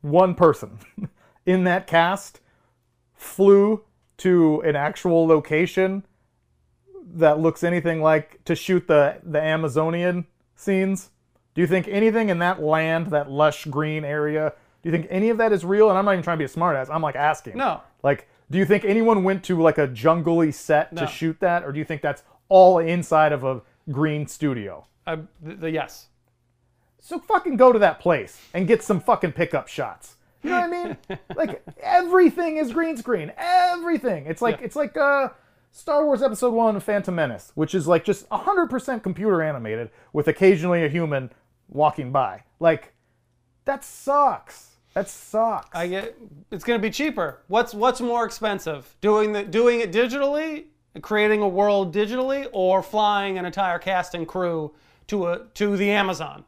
[0.00, 0.78] one person
[1.46, 2.40] in that cast,
[3.14, 3.82] flew
[4.18, 6.04] to an actual location
[7.14, 11.10] that looks anything like to shoot the the Amazonian scenes?
[11.54, 15.30] Do you think anything in that land, that lush green area, do you think any
[15.30, 15.88] of that is real?
[15.88, 16.90] And I'm not even trying to be a smartass.
[16.90, 17.56] I'm like asking.
[17.56, 17.80] No.
[18.02, 21.02] Like, do you think anyone went to like a jungly set No.
[21.02, 24.86] to shoot that, or do you think that's all inside of a green studio?
[25.06, 26.08] I, the, the yes.
[27.00, 30.16] So fucking go to that place and get some fucking pickup shots.
[30.44, 31.18] You know what I mean?
[31.36, 33.32] like everything is green screen.
[33.36, 34.26] Everything.
[34.26, 34.66] It's like Yeah.
[34.66, 35.30] it's like uh
[35.72, 40.84] Star Wars Episode 1 Phantom Menace, which is like just 100% computer animated with occasionally
[40.84, 41.30] a human
[41.68, 42.44] walking by.
[42.60, 42.92] Like
[43.64, 44.76] that sucks.
[44.94, 45.74] That sucks.
[45.74, 46.16] I get
[46.52, 47.40] it's going to be cheaper.
[47.48, 48.94] What's what's more expensive?
[49.00, 50.66] Doing the doing it digitally,
[51.02, 54.72] creating a world digitally or flying an entire cast and crew
[55.08, 56.44] to a to the Amazon?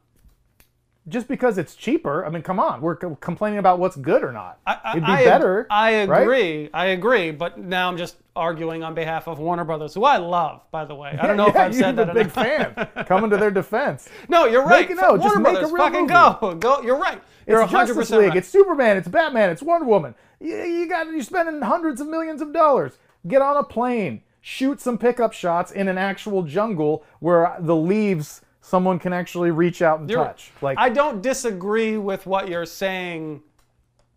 [1.08, 2.80] Just because it's cheaper, I mean, come on.
[2.80, 4.58] We're co- complaining about what's good or not.
[4.66, 5.66] I, I- It'd be I better.
[5.70, 6.22] I right?
[6.22, 6.70] agree.
[6.74, 7.30] I agree.
[7.30, 10.94] But now I'm just arguing on behalf of Warner Brothers, who I love, by the
[10.94, 11.16] way.
[11.20, 12.92] I don't know if yeah, I've said you're that the big enough.
[12.94, 13.04] fan.
[13.06, 14.08] Coming to their defense.
[14.28, 14.88] No, you're right.
[14.88, 16.12] Make it- no, Warner just make a Brothers, real fucking movie.
[16.12, 16.82] go, go.
[16.82, 17.22] You're right.
[17.46, 18.28] You're it's 100 Justice League.
[18.30, 18.36] right.
[18.38, 18.96] It's Superman.
[18.96, 19.50] It's Batman.
[19.50, 20.14] It's Wonder Woman.
[20.40, 22.98] You, you got you're spending hundreds of millions of dollars.
[23.28, 24.22] Get on a plane.
[24.40, 29.80] Shoot some pickup shots in an actual jungle where the leaves someone can actually reach
[29.80, 30.50] out and You're- touch.
[30.60, 33.42] Like I don't disagree with what you're saying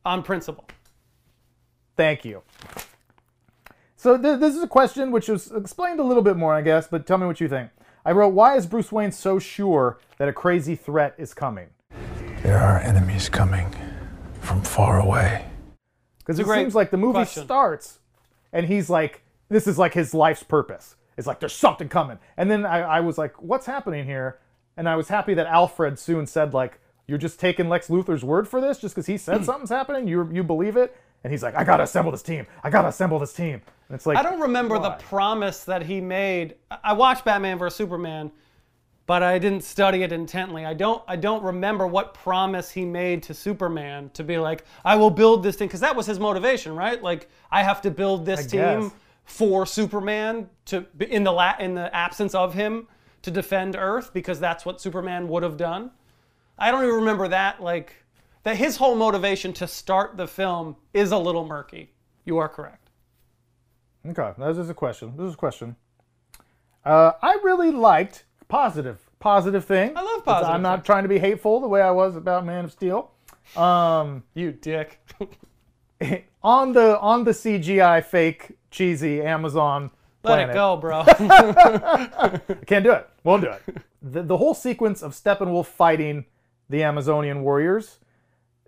[0.03, 0.65] on principle.
[1.95, 2.41] Thank you.
[3.95, 6.87] So th- this is a question which was explained a little bit more, I guess,
[6.87, 7.69] but tell me what you think.
[8.05, 11.67] I wrote, why is Bruce Wayne so sure that a crazy threat is coming?
[12.41, 13.75] There are enemies coming
[14.39, 15.45] from far away.
[16.19, 17.43] Because it seems like the movie question.
[17.43, 17.99] starts
[18.53, 20.95] and he's like, this is like his life's purpose.
[21.19, 22.17] It's like, there's something coming.
[22.37, 24.39] And then I, I was like, what's happening here?
[24.77, 28.47] And I was happy that Alfred soon said, like, you're just taking Lex Luthor's word
[28.47, 29.43] for this just because he said hmm.
[29.43, 30.07] something's happening?
[30.07, 30.95] You, you believe it?
[31.23, 32.47] And he's like, I gotta assemble this team.
[32.63, 33.61] I gotta assemble this team.
[33.89, 36.55] And it's like, I don't remember the promise that he made.
[36.71, 38.31] I- I watched Batman vs Superman,
[39.05, 40.65] but I didn't study it intently.
[40.65, 44.95] I don't I don't remember what promise he made to Superman to be like, I
[44.95, 47.03] will build this thing because that was his motivation, right?
[47.03, 48.91] Like I have to build this I team guess.
[49.29, 52.87] For Superman to in the la- in the absence of him
[53.21, 55.91] to defend Earth because that's what Superman would have done.
[56.57, 57.93] I don't even remember that like
[58.43, 61.93] that his whole motivation to start the film is a little murky.
[62.25, 62.89] You are correct.
[64.07, 65.13] Okay, this is a question.
[65.17, 65.75] This is a question.
[66.85, 69.91] Uh, I really liked positive, positive thing.
[69.95, 72.65] I love positive I'm not trying to be hateful the way I was about Man
[72.65, 73.11] of Steel.
[73.55, 74.99] Um, You dick.
[76.43, 79.91] on the on the CGI fake cheesy Amazon
[80.23, 80.49] Let planet.
[80.51, 81.03] it go, bro.
[82.65, 83.09] Can't do it.
[83.23, 83.77] Won't do it.
[84.01, 86.25] the, the whole sequence of Steppenwolf fighting
[86.69, 87.97] the Amazonian warriors,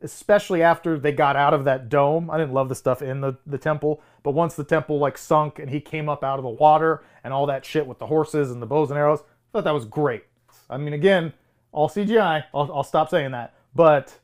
[0.01, 2.29] especially after they got out of that dome.
[2.29, 5.59] I didn't love the stuff in the, the temple, but once the temple like sunk
[5.59, 8.51] and he came up out of the water and all that shit with the horses
[8.51, 10.23] and the bows and arrows, I thought that was great.
[10.69, 11.33] I mean, again,
[11.71, 12.45] all CGI.
[12.53, 14.17] I'll, I'll stop saying that, but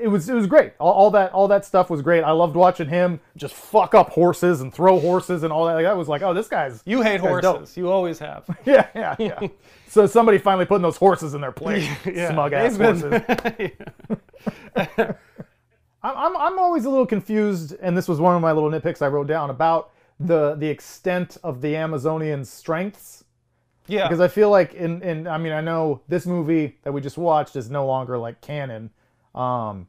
[0.00, 0.72] it was it was great.
[0.78, 2.22] All, all that all that stuff was great.
[2.22, 5.74] I loved watching him just fuck up horses and throw horses and all that.
[5.74, 7.58] Like, that was like, oh, this guy's you hate guy's dope.
[7.58, 7.76] horses.
[7.76, 8.44] You always have.
[8.64, 9.48] Yeah, yeah, yeah.
[9.88, 11.88] so somebody finally putting those horses in their place.
[12.04, 13.22] Yeah, Smug ass horses.
[16.02, 19.02] I'm, I'm, I'm always a little confused, and this was one of my little nitpicks
[19.02, 23.24] I wrote down about the the extent of the Amazonian strengths.
[23.86, 24.06] Yeah.
[24.06, 27.16] Because I feel like in, in I mean I know this movie that we just
[27.16, 28.90] watched is no longer like canon,
[29.34, 29.86] um,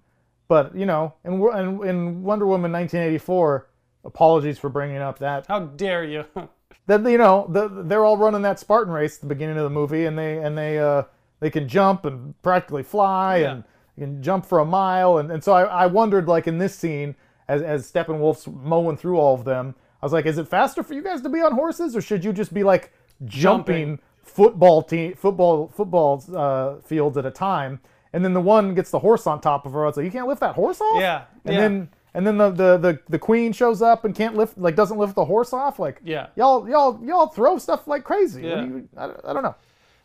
[0.47, 3.67] but you know in, in in Wonder Woman 1984,
[4.06, 6.25] apologies for bringing up that How dare you?
[6.88, 9.69] that you know the, they're all running that Spartan race at the beginning of the
[9.69, 11.04] movie, and they and they uh,
[11.39, 13.52] they can jump and practically fly Yeah.
[13.52, 13.63] and
[13.97, 17.15] can jump for a mile, and, and so I, I wondered like in this scene
[17.47, 20.93] as as Steppenwolf's mowing through all of them, I was like, is it faster for
[20.93, 22.93] you guys to be on horses, or should you just be like
[23.25, 23.99] jumping, Jumping.
[24.23, 27.82] football team, football football uh, fields at a time,
[28.13, 29.88] and then the one gets the horse on top of her.
[29.88, 31.00] It's like you can't lift that horse off.
[31.02, 31.60] Yeah, and yeah.
[31.62, 34.98] then and then the, the the the queen shows up and can't lift like doesn't
[34.98, 35.80] lift the horse off.
[35.80, 36.28] Like Yeah.
[36.36, 38.43] y'all y'all y'all throw stuff like crazy.
[38.43, 38.62] Yeah.
[38.62, 39.56] do you- I, don't- I don't know.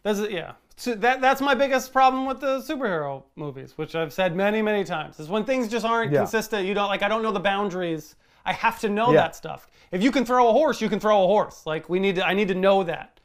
[0.03, 0.53] That's yeah.
[0.77, 4.85] So that that's my biggest problem with the superhero movies, which I've said many many
[4.85, 6.19] times, is when things just aren't Yeah.
[6.21, 6.67] consistent.
[6.67, 8.17] You don't like I don't know the boundaries.
[8.45, 9.23] I have to know Yeah.
[9.23, 9.67] that stuff.
[9.93, 11.64] If you can throw a horse, you can throw a horse.
[11.64, 13.21] Like we need to I need to know that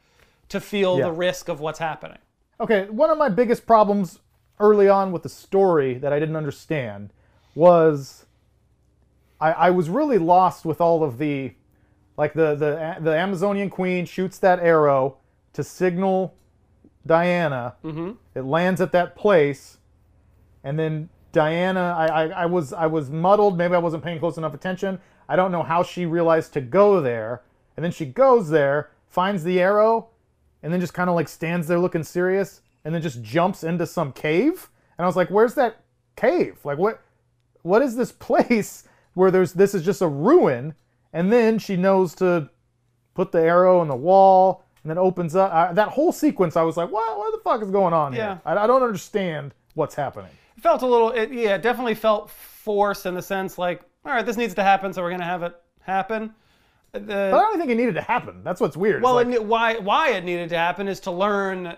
[0.48, 1.06] to feel Yeah.
[1.06, 2.18] the risk of what's happening.
[2.60, 4.20] Okay, one of my biggest problems
[4.60, 7.12] early on with the story that I didn't understand
[7.54, 8.26] was
[9.40, 11.54] I, I was really lost with all of the
[12.16, 15.16] like the, the the Amazonian queen shoots that arrow
[15.54, 16.34] to signal
[17.06, 17.76] Diana.
[17.82, 18.12] Mm-hmm.
[18.34, 19.78] It lands at that place,
[20.62, 21.94] and then Diana.
[21.96, 23.56] I, I I was I was muddled.
[23.56, 25.00] Maybe I wasn't paying close enough attention.
[25.28, 27.42] I don't know how she realized to go there,
[27.76, 30.08] and then she goes there, finds the arrow,
[30.62, 33.86] and then just kind of like stands there looking serious, and then just jumps into
[33.86, 34.68] some cave.
[34.98, 35.80] And I was like, "Where's that
[36.16, 36.58] cave?
[36.64, 37.00] Like what?
[37.62, 40.74] What is this place where there's this is just a ruin?"
[41.12, 42.48] And then she knows to
[43.14, 45.52] put the arrow in the wall, and then opens up.
[45.52, 47.18] Uh, that whole sequence, I was like, "What?
[47.18, 48.34] What the fuck is going on Yeah.
[48.34, 48.40] here?
[48.44, 52.30] I, I don't understand what's happening." It felt a little it, yeah, it definitely felt
[52.30, 55.42] forced in the sense like, all right, this needs to happen, so we're gonna have
[55.42, 56.34] it happen.
[56.92, 58.42] The- But I don't think it needed to happen.
[58.44, 59.02] That's what's weird.
[59.02, 61.76] Well, like- it why why it needed to happen is to learn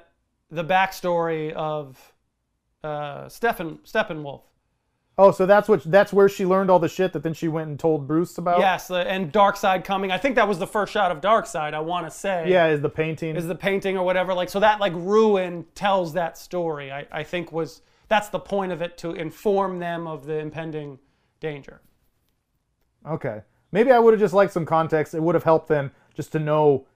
[0.52, 2.12] the backstory of
[2.84, 4.42] uh, Stephen Steppenwolf.
[5.16, 7.70] oh, so that's what that's where she learned all the shit that then she went
[7.70, 8.60] and told Bruce about.
[8.60, 10.12] Yes, uh, and Side coming.
[10.12, 11.74] I think that was the first shot of Darkseid.
[11.74, 12.44] I want to say.
[12.48, 13.34] Yeah, is the painting.
[13.34, 16.92] Is the painting or whatever like so that like ruin tells that story.
[16.92, 20.98] I, I think was that's the point of it to inform them of the impending
[21.40, 21.80] danger.
[23.06, 23.40] Okay.
[23.72, 25.14] Maybe I would have just liked some context.
[25.14, 26.86] It would have helped then just to know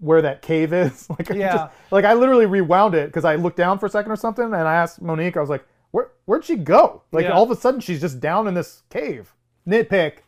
[0.00, 1.08] where that cave is.
[1.18, 1.52] like, I Yeah.
[1.56, 4.44] just- like I literally rewound it because I looked down for a second or something,
[4.44, 5.36] and I asked Monique.
[5.36, 6.10] I was like, "Where?
[6.26, 7.30] Where'd she go?" Like Yeah.
[7.32, 9.34] all of a sudden, she's just down in this cave.
[9.68, 10.18] Nitpick,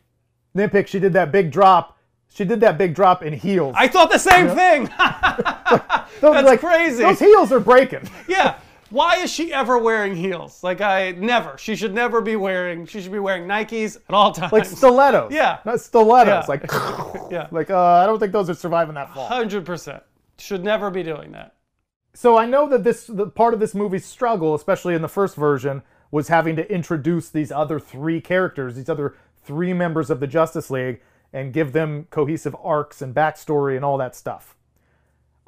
[0.55, 0.87] nitpick.
[0.87, 1.97] She did that big drop.
[2.31, 3.73] She did that big drop in heels.
[3.77, 4.85] I thought the same thing.
[6.21, 7.03] Those- that's crazy.
[7.03, 8.09] Those heels are breaking.
[8.27, 8.55] yeah.
[8.89, 10.63] Why is she ever wearing heels?
[10.63, 11.57] Like I never.
[11.57, 12.85] She should never be wearing.
[12.85, 14.51] She should be wearing Nikes at all times.
[14.51, 15.31] Like stilettos.
[15.31, 15.59] Yeah.
[15.65, 16.27] Not stilettos.
[16.27, 16.45] Yeah.
[16.47, 16.63] Like,
[17.31, 17.47] yeah.
[17.51, 19.27] like uh, I don't think those are surviving that fall.
[19.27, 20.03] Hundred percent.
[20.37, 21.55] Should never be doing that.
[22.13, 25.35] So I know that this the part of this movie's struggle, especially in the first
[25.35, 30.27] version, was having to introduce these other three characters, these other three members of the
[30.27, 34.55] Justice League, and give them cohesive arcs and backstory and all that stuff.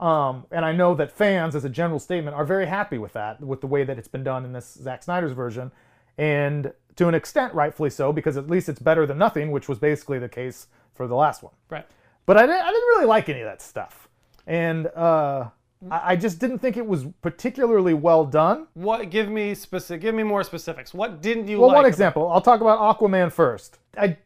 [0.01, 3.39] Um, and I know that fans, as a general statement, are very happy with that,
[3.39, 5.71] with the way that it's been done in this Zack Snyder's version,
[6.17, 9.77] and to an extent, rightfully so, because at least it's better than nothing, which was
[9.77, 11.53] basically the case for the last one.
[11.69, 11.85] Right.
[12.25, 14.09] But I didn't, I didn't really like any of that stuff.
[14.47, 15.49] And uh,
[15.89, 18.67] I, I just didn't think it was particularly well done.
[18.73, 19.09] What?
[19.09, 20.01] Give me specific.
[20.01, 20.93] Give me more specifics.
[20.93, 21.61] What didn't you like?
[21.61, 21.77] Well, like?
[21.77, 22.29] one example.
[22.29, 23.79] I'll talk about Aquaman first.
[23.97, 24.17] I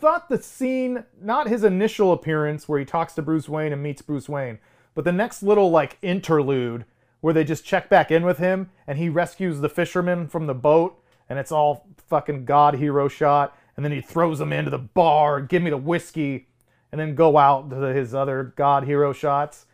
[0.00, 4.02] thought the scene, not his initial appearance where he talks to Bruce Wayne and meets
[4.02, 4.58] Bruce Wayne,
[4.94, 6.84] but the next little like interlude
[7.20, 10.54] where they just check back in with him and he rescues the fisherman from the
[10.54, 14.78] boat and it's all fucking god hero shot and then he throws him into the
[14.78, 16.48] bar give me the whiskey
[16.92, 19.66] and then go out to his other god hero shots.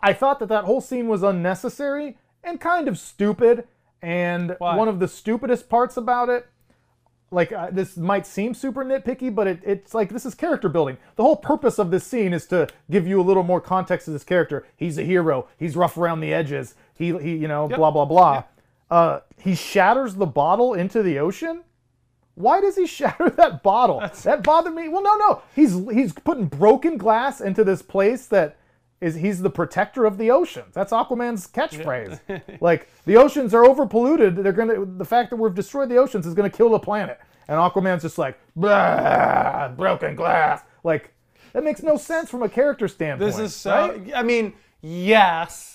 [0.00, 3.68] I thought that that whole scene was unnecessary and kind of stupid.
[4.02, 4.76] And Why?
[4.76, 6.46] one of the stupidest parts about it,
[7.34, 10.96] like uh, this might seem super nitpicky, but it, it's like this is character building.
[11.16, 14.12] The whole purpose of this scene is to give you a little more context to
[14.12, 14.66] this character.
[14.76, 15.48] He's a hero.
[15.58, 16.74] He's rough around the edges.
[16.94, 18.44] He, he you know, blah blah blah.
[18.90, 21.64] Uh, he shatters the bottle into the ocean.
[22.34, 24.00] Why does he shatter that bottle?
[24.22, 24.88] that bothered me.
[24.88, 25.42] Well, no, no.
[25.54, 28.56] He's he's putting broken glass into this place that
[29.00, 30.72] is he's the protector of the oceans.
[30.74, 32.20] That's Aquaman's catchphrase.
[32.60, 34.42] like the oceans are overpolluted.
[34.42, 37.18] They're gonna the fact that we've destroyed the oceans is gonna kill the planet.
[37.48, 40.62] And Aquaman's just like "Blah, broken glass.
[40.82, 41.12] Like
[41.52, 43.30] that makes no sense from a character standpoint.
[43.30, 43.70] This is so.
[43.70, 44.12] right?
[44.14, 45.73] I mean, yes.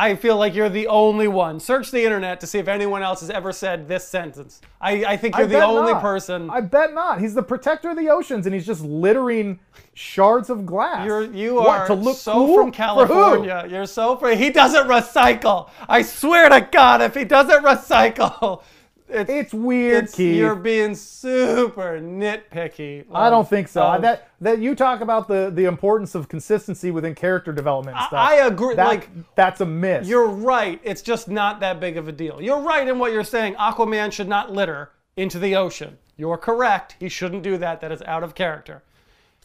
[0.00, 1.58] I feel like you're the only one.
[1.58, 4.60] Search the internet to see if anyone else has ever said this sentence.
[4.80, 6.00] I, I think you're the only not.
[6.00, 6.48] person.
[6.50, 7.20] I bet not.
[7.20, 9.58] He's the protector of the oceans, and he's just littering
[9.94, 11.04] shards of glass.
[11.04, 12.54] You're you What, are to look so cool?
[12.56, 13.66] from California.
[13.68, 14.38] You're so from.
[14.38, 15.68] He doesn't recycle.
[15.88, 18.62] I swear to God, if he doesn't recycle,
[19.08, 20.36] it's, It's weird, it's- Keith.
[20.36, 23.04] You're being super nitpicky.
[23.12, 23.82] I don't think so.
[23.82, 28.04] of- that that you talk about the the importance of consistency within character development and
[28.04, 28.28] I- stuff.
[28.28, 30.06] I agree, That- like, that's a myth.
[30.06, 30.80] You're right.
[30.84, 32.40] It's just not that big of a deal.
[32.40, 33.54] You're right in what you're saying.
[33.54, 35.98] Aquaman should not litter into the ocean.
[36.16, 36.96] You're correct.
[37.00, 37.80] He shouldn't do that.
[37.80, 38.82] That is out of character.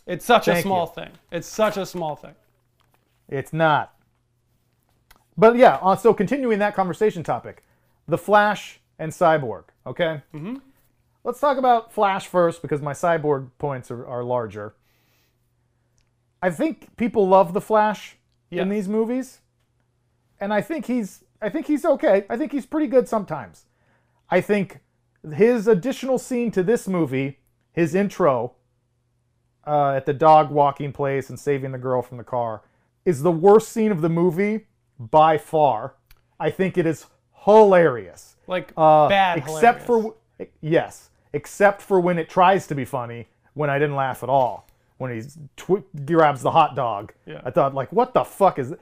[0.05, 1.03] It's such a small you.
[1.03, 1.11] thing.
[1.31, 2.35] It's such a small thing.
[3.29, 3.93] It's not.
[5.37, 7.63] But yeah, uh, so continuing that conversation topic,
[8.07, 9.65] the Flash and Cyborg.
[9.85, 10.21] Okay.
[10.33, 10.55] Mm-hmm.
[11.25, 14.75] Let's talk about Flash first because my Cyborg points are, are larger.
[16.41, 18.15] I think people love the Flash
[18.49, 19.39] in these movies,
[20.39, 22.25] and I think he's I think he's okay.
[22.29, 23.65] I think he's pretty good sometimes.
[24.29, 24.79] I think
[25.33, 27.39] his additional scene to this movie,
[27.71, 28.53] his intro
[29.67, 32.61] uh, at the dog walking place and saving the girl from the car,
[33.05, 35.95] is the worst scene of the movie by far.
[36.39, 37.07] I think it is
[37.43, 38.32] hilarious.
[38.47, 39.37] Like Uh, bad.
[39.37, 40.13] except hilarious.
[40.39, 44.29] for yes, except for when it tries to be funny, when I didn't laugh at
[44.29, 44.67] all.
[44.97, 45.27] When he
[45.57, 47.41] tw- grabs the hot dog, Yeah.
[47.43, 48.73] I thought like, what the fuck is?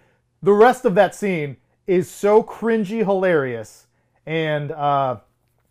[0.43, 1.57] The rest of that scene
[1.87, 3.87] is so cringy, hilarious,
[4.25, 5.17] and uh,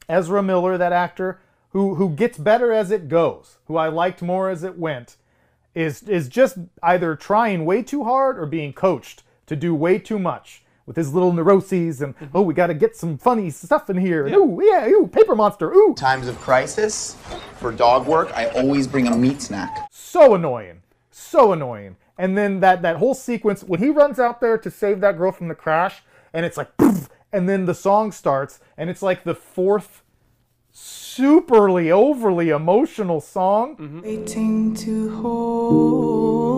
[0.08, 1.38] Ezra Miller, that actor
[1.70, 5.16] who who gets better as it goes, who I liked more as it went,
[5.74, 10.18] is is just either trying way too hard or being coached to do way too
[10.18, 12.36] much with his little neuroses and mm-hmm.
[12.36, 14.26] oh we got to get some funny stuff in here.
[14.26, 15.94] And ooh yeah ooh paper monster ooh.
[15.94, 17.16] Times of crisis,
[17.56, 19.88] for dog work, I always bring a meat snack.
[19.90, 20.80] so annoying
[21.30, 21.96] so annoying.
[22.18, 25.32] And then that that whole sequence when he runs out there to save that girl
[25.32, 26.02] from the crash
[26.32, 30.02] and it's like poof, and then the song starts and it's like the fourth
[30.72, 33.76] superly overly emotional song.
[33.76, 34.00] Mm-hmm.
[34.00, 36.49] Waiting to hold you.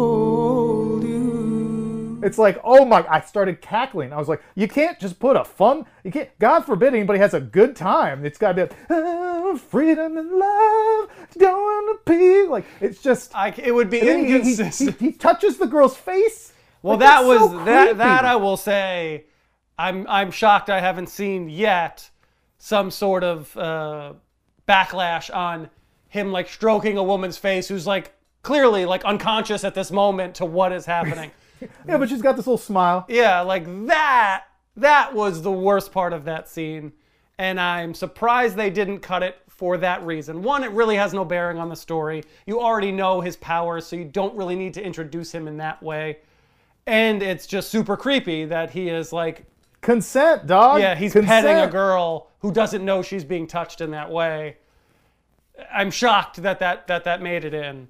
[2.22, 3.04] It's like, oh my!
[3.08, 4.12] I started cackling.
[4.12, 5.86] I was like, you can't just put a fun.
[6.04, 6.28] You can't.
[6.38, 8.24] God forbid anybody has a good time.
[8.24, 12.42] It's got to be like, oh, freedom and love, don't want to pee.
[12.48, 13.34] Like it's just.
[13.34, 15.00] I, it would be then he- he, inconsistent.
[15.00, 16.52] he touches the girl's face.
[16.82, 17.98] Well, Like, that was so that.
[17.98, 19.24] That I will say,
[19.78, 22.08] I'm I'm shocked I haven't seen yet
[22.58, 24.12] some sort of uh,
[24.68, 25.68] backlash on
[26.08, 28.12] him like stroking a woman's face who's like
[28.42, 31.30] clearly like unconscious at this moment to what is happening.
[31.88, 33.04] Yeah, but she's got this little smile.
[33.08, 34.44] yeah, like that.
[34.76, 36.92] That was the worst part of that scene,
[37.38, 40.42] and I'm surprised they didn't cut it for that reason.
[40.42, 42.24] One, it really has no bearing on the story.
[42.46, 45.82] You already know his powers, so you don't really need to introduce him in that
[45.82, 46.18] way.
[46.86, 49.44] And it's just super creepy that he is like,
[49.82, 50.80] Consent, dog.
[50.80, 51.44] yeah, he's Consent.
[51.46, 54.56] petting a girl who doesn't know she's being touched in that way.
[55.72, 57.88] I'm shocked that that that, that made it in,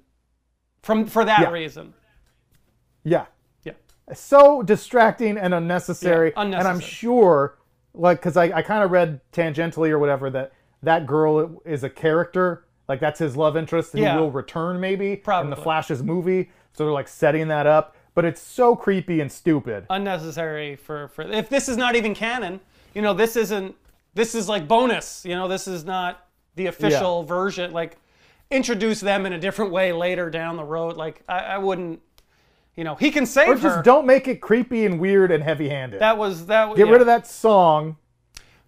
[0.81, 1.49] from for that Yeah.
[1.51, 1.93] reason.
[3.03, 3.25] Yeah.
[4.07, 4.13] Yeah.
[4.13, 6.33] so distracting and unnecessary.
[6.35, 7.57] Yeah, And I'm sure,
[7.93, 11.89] like, because I, I kind of read tangentially or whatever that that girl is a
[11.89, 12.65] character.
[12.89, 14.17] Like, that's his love interest Yeah.
[14.17, 16.51] will return maybe in the Flash's movie.
[16.73, 17.95] So they're like setting that up.
[18.15, 19.87] But it's so creepy and stupid.
[19.89, 22.59] unnecessary for for if this is not even canon
[22.93, 23.73] you know this isn't
[24.13, 27.97] this is like bonus you know this is not the official version like
[28.51, 32.01] introduce them in a different way later down the road like i, I wouldn't
[32.75, 35.43] you know he can save Or her just don't make it creepy and weird and
[35.43, 35.99] heavy handed.
[36.01, 36.91] that was that Get yeah.
[36.93, 37.97] rid of that song.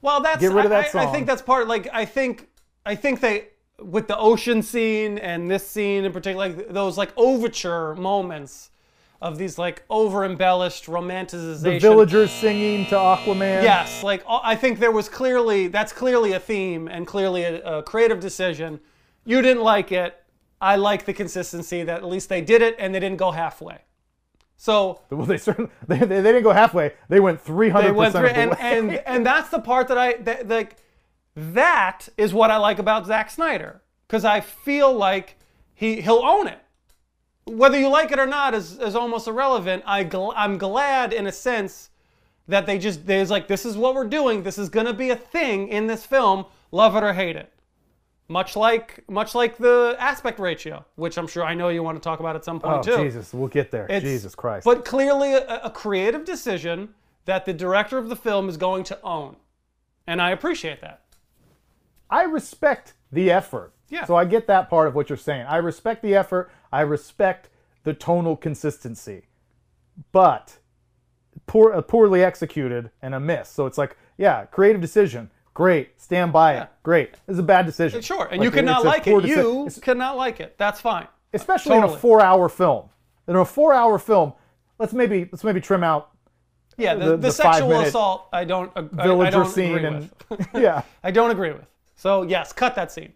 [0.01, 2.47] well that's get rid of I- that I, I think that's part like i think
[2.85, 3.47] i think they
[3.79, 8.69] with the ocean scene and this scene in particular like those like overture moments
[9.21, 13.63] of these like over embellished romanticization The villagers singing to Aquaman.
[13.63, 17.81] Yes, like I think there was clearly that's clearly a theme and clearly a, a
[17.83, 18.79] creative decision.
[19.25, 20.21] You didn't like it.
[20.61, 23.79] I like the consistency that at least they did it and they didn't go halfway.
[24.57, 26.93] So Well, they certainly they, they, didn't go halfway.
[27.09, 29.97] They went 300% they went through of the and, and and that's the part that
[29.97, 30.77] I that like
[31.35, 35.37] that is what I like about Zack Snyder because I feel like
[35.73, 36.59] he he'll own it.
[37.45, 39.83] Whether you like it or not is, is almost irrelevant.
[39.85, 41.91] I gl- I'm glad in a sense
[42.47, 44.43] that they just there's like this is what we're doing.
[44.43, 46.45] This is gonna be a thing in this film.
[46.71, 47.51] Love it or hate it.
[48.27, 52.01] Much like much like the aspect ratio, which I'm sure I know you want to
[52.01, 53.03] talk about at some point oh, too.
[53.03, 53.33] Jesus.
[53.33, 53.85] We'll get there.
[53.85, 54.65] It's- Jesus Christ.
[54.65, 56.89] But clearly a, a creative decision
[57.25, 59.35] that the director of the film is going to own.
[60.07, 61.01] And I appreciate that.
[62.09, 63.73] I respect the effort.
[63.89, 64.05] Yeah.
[64.05, 65.45] So I get that part of what you're saying.
[65.47, 66.51] I respect the effort.
[66.71, 67.49] I respect
[67.83, 69.27] the tonal consistency.
[70.11, 70.57] But
[71.45, 73.49] poor, uh, poorly executed and a miss.
[73.49, 75.29] So it's like, yeah, creative decision.
[75.55, 75.99] Great.
[75.99, 76.69] Stand by it.
[76.83, 77.15] Great.
[77.27, 78.01] It's a bad decision.
[78.01, 78.25] Sure.
[78.27, 79.25] And Like, you cannot like it.
[79.25, 80.55] You cannot like it.
[80.59, 81.07] That's fine.
[81.33, 82.89] especially in a four-hour film.
[83.27, 84.33] In a four-hour film,
[84.77, 86.11] let's maybe let's maybe trim out
[86.77, 89.75] Yeah, the, the- the, the sexual assault I don't ag- I- I, villager don't scene
[89.77, 90.47] agree and with.
[90.53, 90.83] yeah.
[91.03, 91.65] I don't agree with.
[91.95, 93.13] So yes, cut that scene.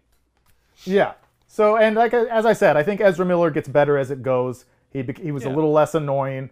[0.84, 1.12] Yeah.
[1.46, 4.64] So, and like as I said, I think Ezra Miller gets better as it goes.
[4.90, 6.50] He he was a little less annoying.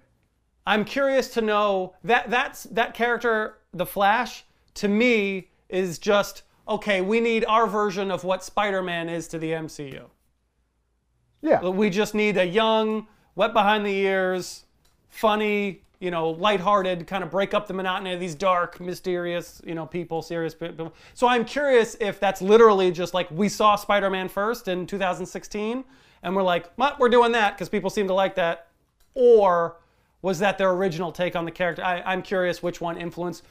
[0.66, 7.00] I'm curious to know that that's that character, the Flash, to me is just okay.
[7.00, 10.04] We need our version of what Spider-Man is to the MCU.
[11.40, 11.68] Yeah.
[11.68, 13.06] We just need a young,
[13.36, 14.64] wet behind the ears,
[15.08, 19.74] funny you know, lighthearted, kind of break up the monotony of these dark, mysterious, you
[19.74, 20.94] know, people, serious people.
[21.14, 25.84] So I'm curious if that's literally just like we saw Spider-Man first in 2016,
[26.22, 28.68] and we're like, well, we're doing that because people seem to like that,
[29.14, 29.76] or
[30.22, 31.82] was that their original take on the character?
[31.82, 33.44] I, I'm curious which one influenced.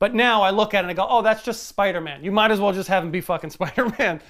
[0.00, 2.24] But now I look at it and I go, oh, that's just Spider-Man.
[2.24, 4.20] You might as well just have him be fucking Spider-Man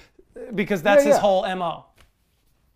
[0.53, 1.21] because that's Yeah, his yeah.
[1.21, 1.85] whole mo.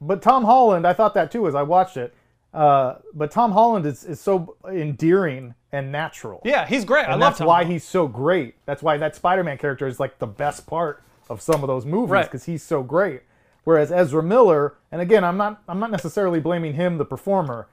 [0.02, 2.14] But Tom Holland, I thought that too as I watched it.
[2.54, 6.42] Uh, but Tom Holland is, is so endearing and natural.
[6.46, 7.06] Yeah, he's great.
[7.06, 7.72] I and love that's Tom why Holland.
[7.74, 8.56] he's so great.
[8.66, 12.12] That's why that Spider-Man character is like the best part of some of those movies
[12.12, 12.26] Right.
[12.26, 13.24] because he's so great.
[13.66, 17.68] Whereas Ezra Miller, and again, I'm not I'm not necessarily blaming him, the performer,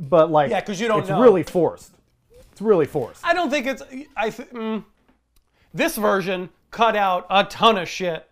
[0.00, 1.20] but like Yeah, 'cause you don't it's know.
[1.22, 1.92] really forced.
[2.52, 3.24] It's really forced.
[3.24, 3.82] I don't think it's.
[4.14, 4.84] I th- mm,
[5.72, 8.30] this version cut out a ton of shit.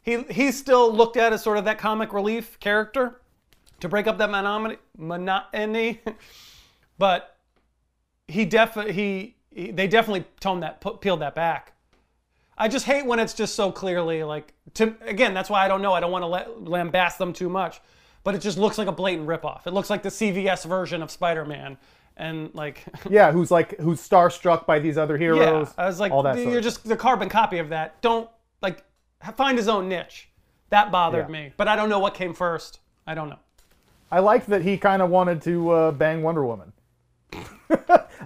[0.00, 3.20] He he's still looked at as sort of that comic relief character
[3.80, 6.00] to break up that monotony, monotony.
[6.98, 7.36] but
[8.26, 11.72] he definitely he, he they definitely toned that peeled that back.
[12.56, 15.34] I just hate when it's just so clearly like to again.
[15.34, 15.92] That's why I don't know.
[15.92, 17.82] I don't want to lambast them too much,
[18.24, 19.66] but it just looks like a blatant ripoff.
[19.66, 21.76] It looks like the CVS version of Spider-Man,
[22.18, 25.68] and like Yeah, who's like who's starstruck by these other heroes.
[25.68, 28.00] yeah, I was like, all that you're sort just the carbon copy of that.
[28.02, 28.28] Don't
[28.60, 28.84] like
[29.36, 30.28] find his own niche.
[30.70, 31.32] That bothered Yeah.
[31.32, 32.80] me, but I don't know what came first.
[33.06, 33.38] I don't know.
[34.10, 36.72] I liked that he kind of wanted to uh, bang Wonder Woman.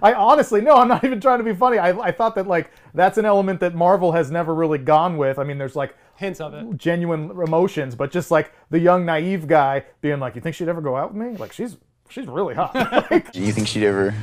[0.01, 1.77] I honestly, no, I'm not even trying to be funny.
[1.77, 5.37] I, I thought that like that's an element that Marvel has never really gone with.
[5.39, 6.77] I mean, there's like Hints of it.
[6.77, 10.79] genuine emotions, but just like the young naive guy being like, "You think she'd ever
[10.81, 11.35] go out with me?
[11.37, 11.75] Like she's
[12.09, 12.73] she's really hot."
[13.33, 14.13] Do you think she'd ever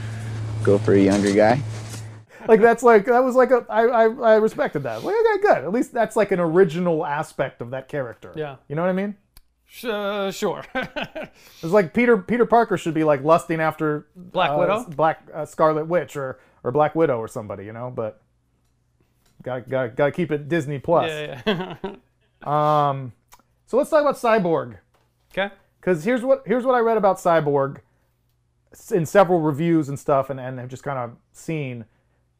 [0.62, 1.62] go for a younger guy?
[2.48, 5.04] like that's like that was like a I I, I respected that.
[5.04, 5.58] Like, okay, good.
[5.64, 8.32] At least that's like an original aspect of that character.
[8.34, 8.56] Yeah.
[8.68, 9.16] you know what I mean?
[9.66, 10.64] Sh- uh, sure.
[11.62, 14.84] It's like Peter Peter Parker should be like lusting after Black uh, Widow?
[14.96, 17.92] Black uh, Scarlet Witch, or or Black Widow or somebody, you know.
[17.94, 18.22] But
[19.42, 21.08] got got got to keep it Disney Plus.
[21.10, 21.76] yeah, yeah.
[22.42, 23.12] Um,
[23.66, 24.78] so let's talk about Cyborg,
[25.30, 25.52] okay.
[25.80, 27.78] Because here's what here's what I read about Cyborg
[28.92, 31.84] in several reviews and stuff, and and have just kind of seen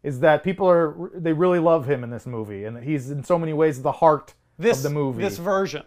[0.02, 3.22] is that people are they really love him in this movie, and that he's in
[3.24, 5.22] so many ways the heart This of the movie.
[5.22, 5.82] this version.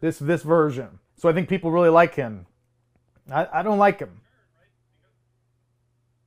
[0.00, 0.98] this this version.
[1.16, 2.46] So I think people really like him.
[3.30, 4.20] I, I don't like him.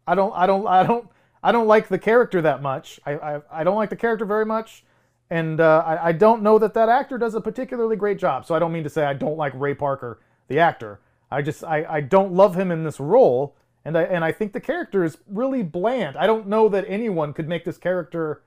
[0.07, 1.07] I don't I don't I don't
[1.43, 2.99] I don't like the character that much.
[3.05, 4.83] I I, I don't like the character very much,
[5.29, 8.45] and uh, I I don't know that that actor does a particularly great job.
[8.45, 10.99] So I don't mean to say I don't like Ray Parker the actor.
[11.31, 14.53] I just I, I don't love him in this role, and I and I think
[14.53, 16.15] the character is really bland.
[16.17, 18.41] I don't know that anyone could make this character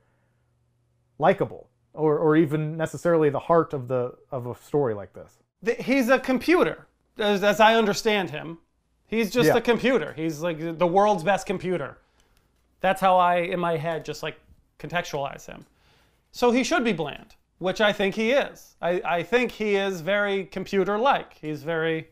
[1.18, 5.38] likable or or even necessarily the heart of the of a story like this.
[5.80, 6.86] He's a computer,
[7.18, 8.58] as, as I understand him.
[9.06, 9.56] He's just Yeah.
[9.56, 10.12] a computer.
[10.14, 11.98] He's like the world's best computer.
[12.80, 14.36] That's how I, in my head, just like
[14.78, 15.66] contextualize him.
[16.32, 18.74] So he should be bland, which I think he is.
[18.82, 21.34] I, I think he is very computer like.
[21.40, 22.08] He's very,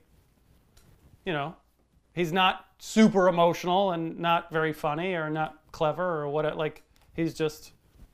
[1.25, 1.57] you know,
[2.13, 6.83] he's not super emotional and not very funny or not clever or what, like,
[7.15, 7.73] he's just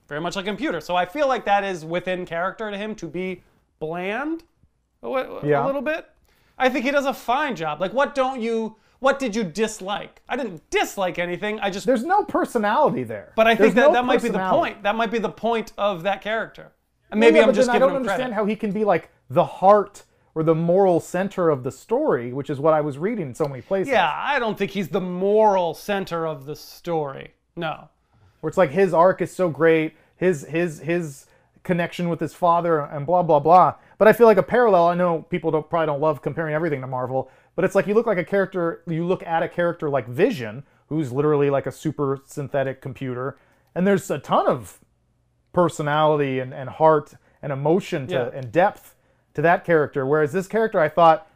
[0.09, 0.81] very much like a computer.
[0.81, 3.43] So I feel like that is within character to him to be
[3.81, 4.45] bland
[5.03, 5.67] a, a Yeah.
[5.67, 6.09] little bit.
[6.57, 7.81] I think he does a fine job.
[7.81, 10.23] Like, what don't you, what did you dislike?
[10.29, 11.59] I didn't dislike anything.
[11.59, 13.33] I just, There's no personality there.
[13.35, 14.85] but I think that no that might be the point.
[14.85, 16.71] That might be the point of that character.
[17.15, 18.35] And maybe yeah, I'm just I don't understand credit.
[18.35, 20.03] how he can be like the heart
[20.35, 23.47] or the moral center of the story, which is what I was reading in so
[23.47, 23.93] many places.
[23.93, 27.35] Yeah, I don't think he's the moral center of the story.
[27.55, 27.89] No.
[28.41, 31.27] Where it's like his arc is so great, his his his
[31.63, 33.75] connection with his father and blah blah blah.
[33.97, 34.89] But I feel like a parallel.
[34.89, 37.95] I know people don't probably don't love comparing everything to Marvel, but it's like you
[37.95, 38.83] look like a character.
[38.89, 43.39] You look at a character like Vision, who's literally like a super synthetic computer,
[43.73, 44.81] and there's a ton of
[45.55, 48.31] personality and, and heart and emotion to Yeah.
[48.39, 48.95] and depth
[49.35, 50.05] to that character.
[50.05, 51.27] Whereas this character, I thought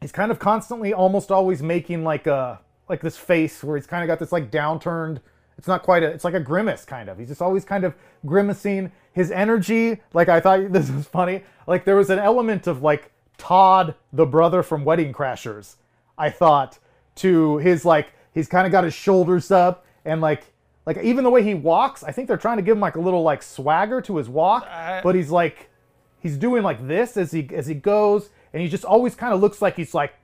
[0.00, 4.04] he's kind of constantly, almost always making like a like this face where he's kind
[4.04, 5.18] of got this like downturned.
[5.58, 6.06] It's not quite a.
[6.08, 7.18] It's like a grimace kind of.
[7.18, 7.94] He's just always kind of
[8.24, 8.92] grimacing.
[9.12, 11.42] His energy, like I thought this was funny.
[11.66, 15.76] Like there was an element of like Todd, the brother from Wedding Crashers.
[16.18, 16.78] I thought
[17.16, 20.44] to his like he's kind of got his shoulders up and like
[20.86, 22.04] like even the way he walks.
[22.04, 24.64] I think they're trying to give him like a little like swagger to his walk,
[25.02, 25.68] but he's like
[26.20, 29.40] he's doing like this as he as he goes, and he just always kind of
[29.40, 30.14] looks like he's like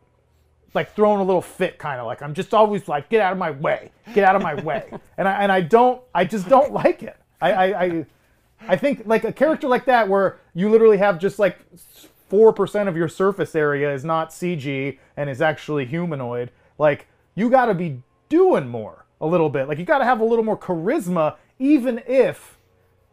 [0.75, 3.39] like throwing a little fit, kind of like I'm just always like get out of
[3.39, 6.73] my way, get out of my way, and I and I don't I just don't
[6.83, 7.17] like it.
[7.41, 8.07] I I I,
[8.69, 11.59] I think like a character like that where you literally have just like
[12.29, 16.51] four percent of your surface area is not CG and is actually humanoid.
[16.79, 19.02] Like you got to be doing more.
[19.23, 19.69] A little bit.
[19.69, 22.59] Like you got to have a little more charisma, even if,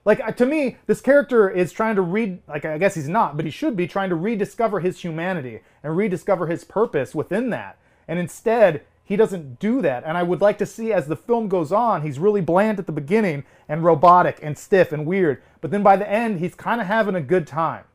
[0.04, 2.42] like to me, this character is trying to read.
[2.48, 5.96] Like I guess he's not, but he should be trying to rediscover his humanity and
[5.96, 7.78] rediscover his purpose within that.
[8.08, 10.04] And instead, he doesn't do that.
[10.04, 12.88] And I would like to see as the film goes on, he's really bland at
[12.88, 15.42] the beginning and robotic and stiff and weird.
[15.62, 17.86] But then by the end, he's kind of having a good time.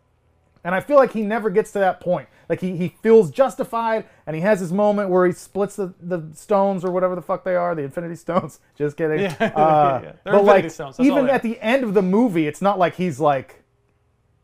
[0.64, 2.26] And I feel like he never gets to that point.
[2.48, 6.26] Like he, he feels justified and he has his moment where he splits the, the
[6.34, 8.60] stones or whatever the fuck they are, the Infinity Stones.
[8.74, 9.20] Just kidding.
[9.20, 9.32] Yeah.
[9.40, 10.12] Uh, Yeah.
[10.24, 11.00] They're But Infinity like, Stones.
[11.00, 13.62] Even at the end of the movie, it's not like he's like,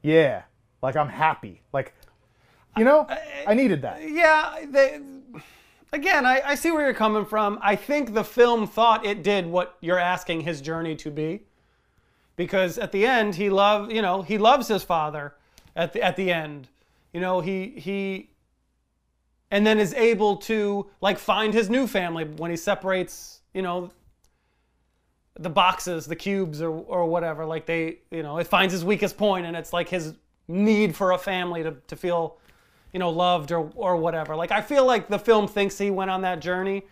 [0.02, 0.42] yeah,
[0.82, 1.62] like I'm happy.
[1.72, 1.94] Like,
[2.76, 3.06] you know,
[3.46, 4.08] I needed that.
[4.08, 5.00] Yeah, they,
[5.92, 7.58] again, I, I see where you're coming from.
[7.62, 11.42] I think the film thought it did what you're asking his journey to be,
[12.36, 15.34] because at the end he love, you know, he loves his father.
[15.80, 16.68] At the at the end,
[17.12, 18.30] you know, he he,
[19.50, 23.90] and then is able to like find his new family when he separates, you know,
[25.38, 27.46] the boxes, the cubes, or or whatever.
[27.46, 30.14] Like they, you know, it finds his weakest point, and it's like his
[30.48, 32.36] need for a family to to feel
[32.92, 34.36] you know, loved or or whatever.
[34.36, 36.82] Like I feel like the film thinks he went on that journey.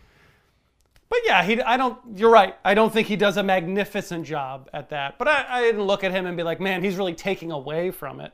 [1.08, 2.54] But yeah, he I don't you're right.
[2.64, 5.18] I don't think he does a magnificent job at that.
[5.18, 7.90] But I, I didn't look at him and be like, man, he's really taking away
[7.90, 8.32] from it.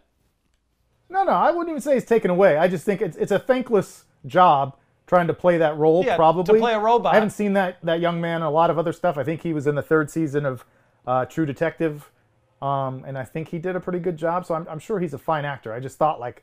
[1.09, 2.57] No, no, I wouldn't even say it's taken away.
[2.57, 4.77] I just think it's it's a thankless job
[5.07, 6.05] trying to play that role.
[6.05, 7.13] Yeah, to probably play a robot.
[7.13, 9.19] I haven't seen that that young man in a lot of other stuff.
[9.19, 10.65] I think he was in the third season of
[11.07, 12.11] uh, True Detective,
[12.63, 14.47] um, and I think he did a pretty good job.
[14.47, 15.73] So I'm, I'm sure he's a fine actor.
[15.73, 16.43] I just thought like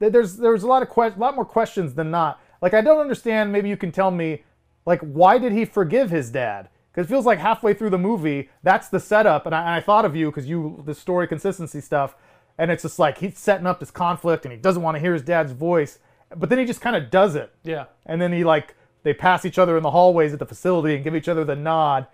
[0.00, 2.40] th- there's there's a lot of que- lot more questions than not.
[2.60, 3.52] Like I don't understand.
[3.52, 4.44] Maybe you can tell me
[4.84, 6.68] like why did he forgive his dad?
[6.92, 9.44] Because it feels like halfway through the movie, that's the setup.
[9.44, 12.14] And I, and I thought of you because you the story consistency stuff,
[12.58, 15.12] and it's just like he's setting up this conflict and he doesn't want to hear
[15.12, 15.98] his dad's voice,
[16.36, 17.52] but then he just kind of does it.
[17.64, 17.84] Yeah.
[18.04, 21.04] And then he like they pass each other in the hallways at the facility and
[21.04, 22.06] give each other the nod.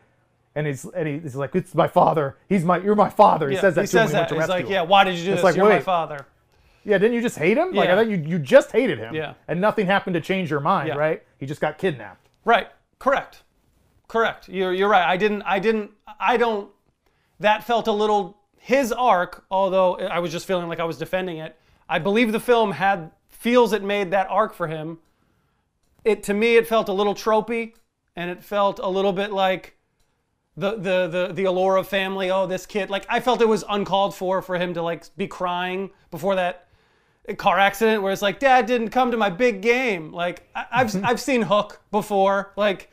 [0.54, 2.36] And he's and he's like, "It's my father.
[2.48, 4.34] He's my you're my father." He Yeah, says that he to says him when he
[4.34, 4.56] went that.
[4.58, 5.44] He's like, yeah, why did you do It's this?
[5.44, 6.26] like, You're my father.
[6.84, 7.72] Yeah, didn't you just hate him?
[7.72, 9.14] Like I thought you you just hated him.
[9.14, 9.32] Yeah.
[9.48, 10.96] And nothing happened to change your mind, Yeah.
[10.96, 11.22] right?
[11.38, 12.28] He just got kidnapped.
[12.44, 12.68] Right.
[12.98, 13.44] Correct.
[14.08, 14.48] Correct.
[14.50, 15.06] You're you're right.
[15.06, 16.68] I didn't I didn't I don't
[17.40, 21.38] that felt a little his arc, although I was just feeling like I was defending
[21.38, 21.56] it.
[21.88, 24.98] I believe the film had feels it made that arc for him.
[26.04, 27.74] It to me it felt a little tropey
[28.14, 29.76] and it felt a little bit like
[30.56, 32.30] the the the the allure of family.
[32.30, 32.88] Oh, this kid.
[32.88, 36.68] Like I felt it was uncalled for for him to like be crying before that
[37.38, 41.04] car accident where it's like dad didn't come to my big game like I, i've
[41.04, 42.90] i've seen hook before like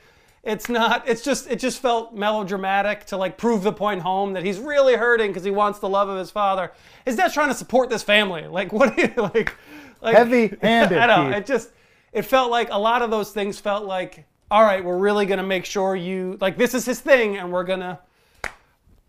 [0.50, 4.44] it's not it's just it just felt melodramatic to like prove the point home that
[4.44, 6.72] he's really hurting because he wants the love of his father
[7.06, 9.54] his dad's trying to support this family like what do you like
[10.02, 11.38] like Heavy-handed, i know Keith.
[11.38, 11.70] it just
[12.14, 15.44] it felt like a lot of those things felt like all right we're really gonna
[15.44, 18.00] make sure you like this is his thing and we're gonna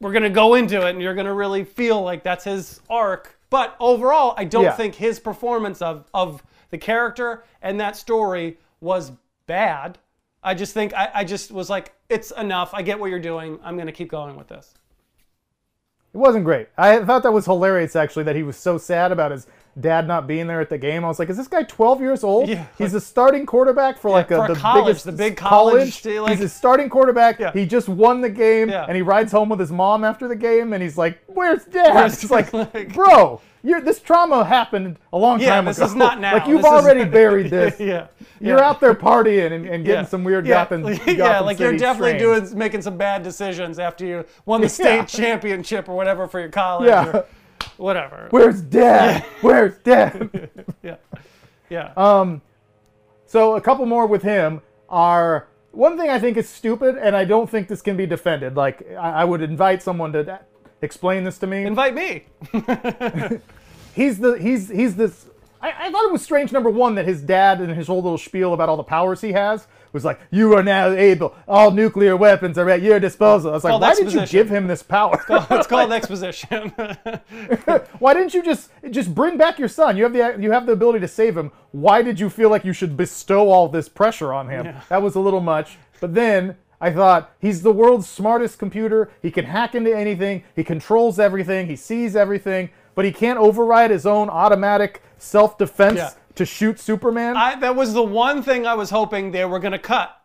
[0.00, 3.36] we're gonna go into it and you're gonna really feel like that's his arc.
[3.50, 4.72] But overall, I don't Yeah.
[4.72, 9.12] think his performance of of the character and that story was
[9.46, 9.98] bad.
[10.42, 12.70] I just think I, I just was like, it's enough.
[12.72, 13.58] I get what you're doing.
[13.62, 14.74] I'm gonna keep going with this.
[16.12, 16.68] It wasn't great.
[16.76, 19.46] I thought that was hilarious actually that he was so sad about his
[19.80, 21.04] dad not being there at the game.
[21.04, 22.48] I was like, is this guy 12 years old?
[22.48, 25.36] Yeah, He's a starting quarterback for like for a, a the college, biggest the big
[25.36, 27.38] college, they, like- he's a starting quarterback.
[27.38, 27.52] Yeah.
[27.52, 28.84] He just won the game Yeah.
[28.86, 31.94] and he rides home with his mom after the game and he's like, "Where's dad?"
[31.94, 35.86] Where's- It's like, like- "Bro, you're, this trauma happened a long Yeah, time this ago.
[35.86, 36.32] is not now.
[36.34, 37.78] Like you've This is- already buried this.
[37.80, 38.06] yeah.
[38.40, 38.68] You're yeah.
[38.68, 40.04] out there partying and, and getting Yeah.
[40.06, 40.64] some weird yeah.
[40.64, 42.48] Gotham, yeah, Gotham like you're definitely strains.
[42.48, 45.04] doing making some bad decisions after you won the state Yeah.
[45.04, 47.06] championship or whatever for your college Yeah.
[47.08, 47.26] or
[47.80, 48.28] whatever.
[48.30, 49.24] Where's dad?
[49.40, 50.50] Where's dad?
[50.82, 50.96] yeah.
[51.68, 51.92] Yeah.
[51.96, 52.42] Um,
[53.26, 57.24] so a couple more with him are one thing I think is stupid, and I
[57.24, 58.56] don't think this can be defended.
[58.56, 60.40] Like I, I would invite someone to
[60.82, 61.64] explain this to me.
[61.64, 62.24] Invite me.
[63.94, 65.26] he's the he's he's this.
[65.62, 66.52] I, I thought it was strange.
[66.52, 69.32] Number one, that his dad and his whole little spiel about all the powers he
[69.32, 71.34] has was like, "You are now able.
[71.48, 74.48] All nuclear weapons are at your disposal." I was like, called "Why did you give
[74.50, 75.24] him this power?
[75.28, 76.70] it's called exposition.
[77.98, 79.96] Why didn't you just just bring back your son?
[79.96, 81.52] You have the you have the ability to save him.
[81.72, 84.74] Why did you feel like you should bestow all this pressure on him?
[84.88, 85.78] That was a little much.
[86.00, 89.10] But then I thought he's the world's smartest computer.
[89.22, 90.44] He can hack into anything.
[90.56, 91.66] He controls everything.
[91.66, 92.70] He sees everything.
[92.94, 96.10] But he can't override his own automatic self-defense Yeah.
[96.40, 97.36] To shoot Superman.
[97.36, 100.16] I, that was the one thing I was hoping they were going to cut.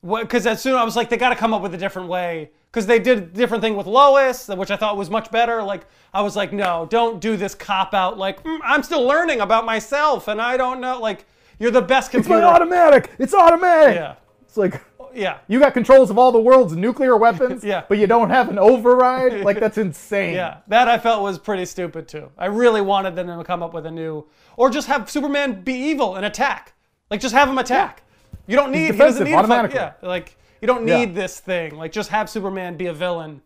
[0.00, 2.52] Because as soon I was like, they got to come up with a different way.
[2.70, 5.60] Because they did a different thing with Lois, which I thought was much better.
[5.60, 8.16] Like, I was like, no, don't do this cop out.
[8.16, 11.00] Like, "Mm, I'm still learning about myself and I don't know.
[11.00, 11.26] Like,
[11.58, 12.36] you're the best computer.
[12.36, 13.10] it's like automatic.
[13.18, 13.96] It's automatic.
[13.96, 14.14] Yeah.
[14.42, 14.80] It's like
[15.14, 15.38] yeah.
[15.48, 17.84] You got controls of all the world's nuclear weapons, Yeah.
[17.88, 19.40] but you don't have an override.
[19.44, 20.34] Like that's insane.
[20.34, 22.30] Yeah, that I felt was pretty stupid too.
[22.38, 25.74] I really wanted them to come up with a new, or just have Superman be
[25.74, 26.74] evil and attack.
[27.10, 28.02] Like just have him attack.
[28.46, 28.92] You don't need.
[28.92, 29.34] He doesn't need.
[29.34, 29.78] Automatically.
[29.78, 30.98] yeah, like you don't Yeah.
[30.98, 31.76] need this thing.
[31.76, 33.42] Like just have Superman be a villain.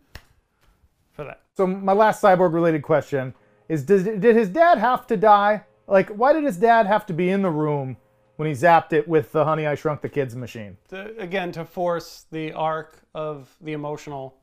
[1.13, 1.41] For that.
[1.55, 3.33] So my last cyborg related question
[3.69, 5.63] is: Does did his dad have to die?
[5.89, 7.95] Like, why did his dad have to be in the room
[8.37, 10.77] when he zapped it with the Honey I Shrunk the Kids machine?
[10.89, 14.37] To, again, to force the arc of the emotional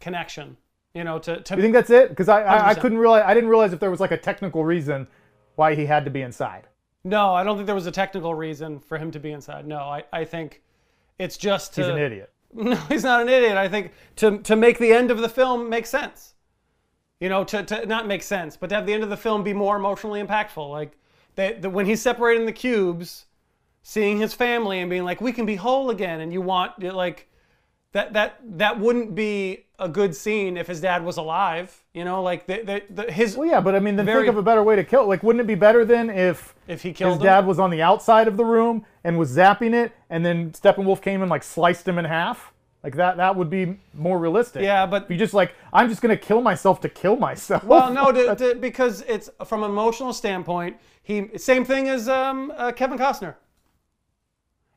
[0.00, 0.56] connection.
[0.94, 1.56] You know, to to.
[1.56, 2.08] You think that's it?
[2.10, 4.64] Because I, I I couldn't realize I didn't realize if there was like a technical
[4.64, 5.06] reason
[5.54, 6.66] why he had to be inside.
[7.04, 9.66] no, I don't think there was a technical reason for him to be inside.
[9.66, 10.62] No, I I think
[11.18, 11.82] it's just to.
[11.82, 12.32] He's an idiot.
[12.52, 13.56] No, he's not an idiot.
[13.56, 16.34] I think to to make the end of the film make sense.
[17.20, 19.44] You know, to, to not make sense, but to have the end of the film
[19.44, 20.68] be more emotionally impactful.
[20.68, 20.98] Like
[21.40, 23.26] they, the, when he's separating the cubes,
[23.82, 27.28] seeing his family and being like, "We can be whole again," and you want like
[27.92, 31.84] that that that wouldn't be a good scene if his dad was alive.
[31.94, 34.28] You know, like the, the, the his Well, yeah, but I mean, then Very- think
[34.28, 35.08] of a better way to kill.
[35.08, 37.24] Like, wouldn't it be better then if if he his killed him.
[37.24, 41.00] dad was on the outside of the room and was zapping it, and then Steppenwolf
[41.02, 42.52] came and like sliced him in half?
[42.82, 44.62] Like that, that would be more realistic.
[44.62, 47.64] Yeah, but- you just like, I'm just gonna kill myself to kill myself.
[47.64, 50.76] Well, no, to, to, because it's from an emotional standpoint.
[51.10, 53.34] He same thing as um, uh, Kevin Costner.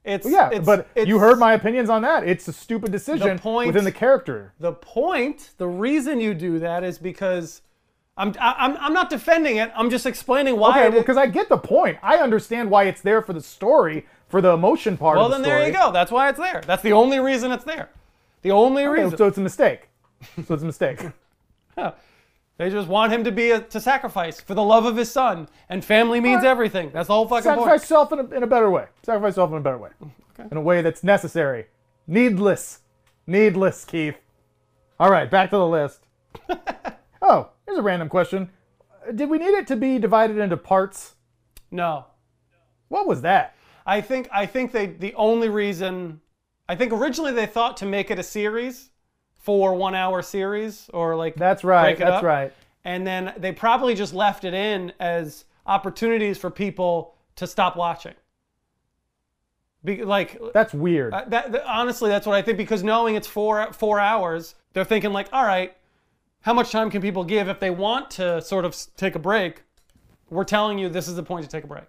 [0.03, 2.27] It's yeah, it's- but you heard my opinions on that.
[2.27, 4.53] It's a stupid decision point- within the character.
[4.59, 7.61] The point, the reason you do that is because
[8.17, 9.71] I'm I'm I'm not defending it.
[9.75, 10.71] I'm just explaining why.
[10.71, 11.99] Okay, well, because I get the point.
[12.01, 15.37] I understand why it's there for the story, for the emotion part well, of the
[15.37, 15.57] then story.
[15.59, 15.91] there you go.
[15.91, 16.63] That's why it's there.
[16.65, 17.89] That's the only reason it's there.
[18.41, 19.17] The only Okay, reason.
[19.17, 19.87] so it's a mistake.
[20.47, 20.99] So it's a mistake.
[22.57, 25.49] They just want him to be a, to sacrifice for the love of his son,
[25.69, 26.91] and family means everything.
[26.93, 27.81] That's the whole fucking Sacrifice point.
[27.81, 28.85] yourself in a, in a better way.
[29.03, 29.89] Sacrifice yourself in a better way.
[30.51, 31.65] In a way that's necessary.
[32.05, 32.81] Needless.
[33.25, 34.17] Needless, Keith.
[34.99, 36.01] All right, back to the list.
[37.21, 38.49] oh, here's a random question.
[39.15, 41.15] Did we need it to be divided into parts?
[41.71, 42.05] No,
[42.89, 43.55] What was that?
[43.85, 46.21] I think I think they the only reason
[46.69, 48.91] I think originally they thought to make it a series,
[49.43, 51.97] four one hour series or like That's right.
[51.97, 52.23] That's up.
[52.23, 52.51] right.
[52.85, 58.13] And then they probably just left it in as opportunities for people to stop watching.
[59.85, 61.13] Be, like That's weird.
[61.13, 64.85] uh, that, that- honestly, that's what I think because knowing it's four four hours, they're
[64.85, 65.75] thinking like, all right,
[66.41, 69.63] how much time can people give if they want to sort of take a break?
[70.29, 71.83] We're telling you this is the point to take a break.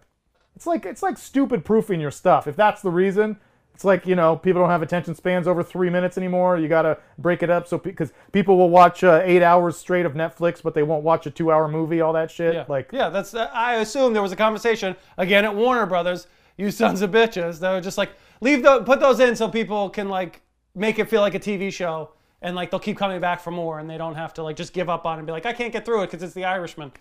[0.56, 2.46] It's like it's like stupid proofing your stuff.
[2.48, 3.38] If that's the reason,
[3.74, 6.56] it's like you know people don't have attention spans over three minutes anymore.
[6.58, 10.14] You gotta break it up so because people will watch uh, eight hours straight of
[10.14, 12.00] Netflix, but they won't watch a two-hour movie.
[12.00, 12.54] All that shit.
[12.54, 12.64] Yeah.
[12.68, 13.34] Like yeah, that's.
[13.34, 16.28] uh, I assume there was a conversation again at Warner Brothers.
[16.56, 17.58] You sons of bitches.
[17.58, 18.10] They were just like,
[18.40, 20.40] leave the put those in so people can like
[20.76, 22.10] make it feel like a TV show,
[22.42, 24.72] and like they'll keep coming back for more, and they don't have to like just
[24.72, 26.44] give up on it and be like, I can't get through it because it's The
[26.44, 26.92] Irishman.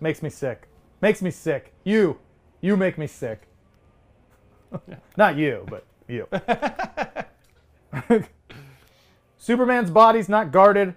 [0.00, 0.66] makes me sick.
[1.02, 1.74] Makes me sick.
[1.84, 2.18] You,
[2.62, 3.42] you make me sick.
[5.16, 6.26] Not you, but you.
[9.38, 10.94] Superman's body's not guarded.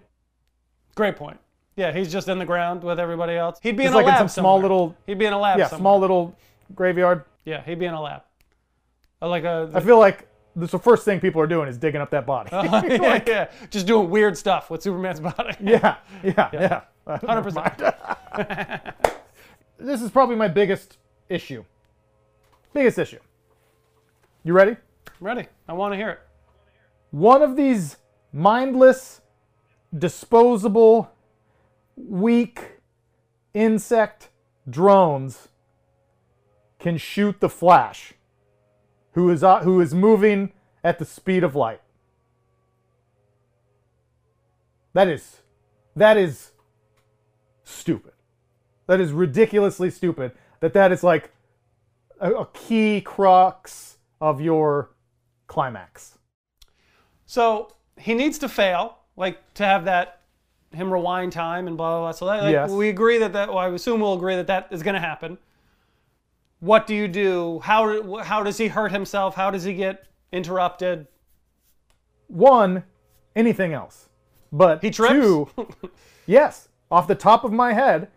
[0.95, 1.39] Great point.
[1.77, 3.59] Yeah, he's just in the ground with everybody else.
[3.63, 4.61] He'd be It's in like a in lab some small somewhere.
[4.63, 5.57] little- He'd be in a lab.
[5.57, 5.81] Yeah, somewhere.
[5.81, 6.35] small little
[6.75, 7.23] graveyard.
[7.45, 8.23] Yeah, he'd be in a lab.
[9.21, 9.69] Uh, Like a.
[9.73, 12.49] I feel like this the first thing people are doing is digging up that body.
[12.53, 15.55] yeah, yeah, just doing weird stuff with Superman's body.
[15.61, 16.81] yeah, yeah, yeah.
[17.07, 18.85] Hundred percent.
[19.79, 20.97] This is probably my biggest
[21.29, 21.63] issue.
[22.73, 23.19] Biggest issue.
[24.43, 24.75] You ready?
[25.19, 25.47] Ready?
[25.67, 26.19] I want to hear it.
[27.11, 27.97] One of these
[28.33, 29.21] mindless,
[29.95, 31.11] disposable,
[31.95, 32.79] weak
[33.53, 34.29] insect
[34.67, 35.49] drones
[36.79, 38.13] can shoot the Flash,
[39.11, 41.81] who is uh, who is moving at the speed of light.
[44.93, 45.41] That is
[45.95, 46.51] that is
[47.63, 48.13] stupid.
[48.87, 50.31] That is ridiculously stupid.
[50.61, 51.31] That that is like
[52.19, 54.91] a, a key crux of your
[55.47, 56.17] climax.
[57.25, 60.19] So he needs to fail, like to have that
[60.73, 62.11] him rewind time and blah blah blah.
[62.11, 62.69] So that, like, Yes.
[62.71, 63.49] we agree that that.
[63.49, 65.37] Well, I assume we'll agree that that is going to happen.
[66.59, 67.59] What do you do?
[67.63, 69.35] How how does he hurt himself?
[69.35, 71.07] How does he get interrupted?
[72.27, 72.85] one,
[73.35, 74.07] anything else.
[74.53, 75.11] But He trips?
[75.11, 75.49] two,
[76.25, 78.09] yes, off the top of my head,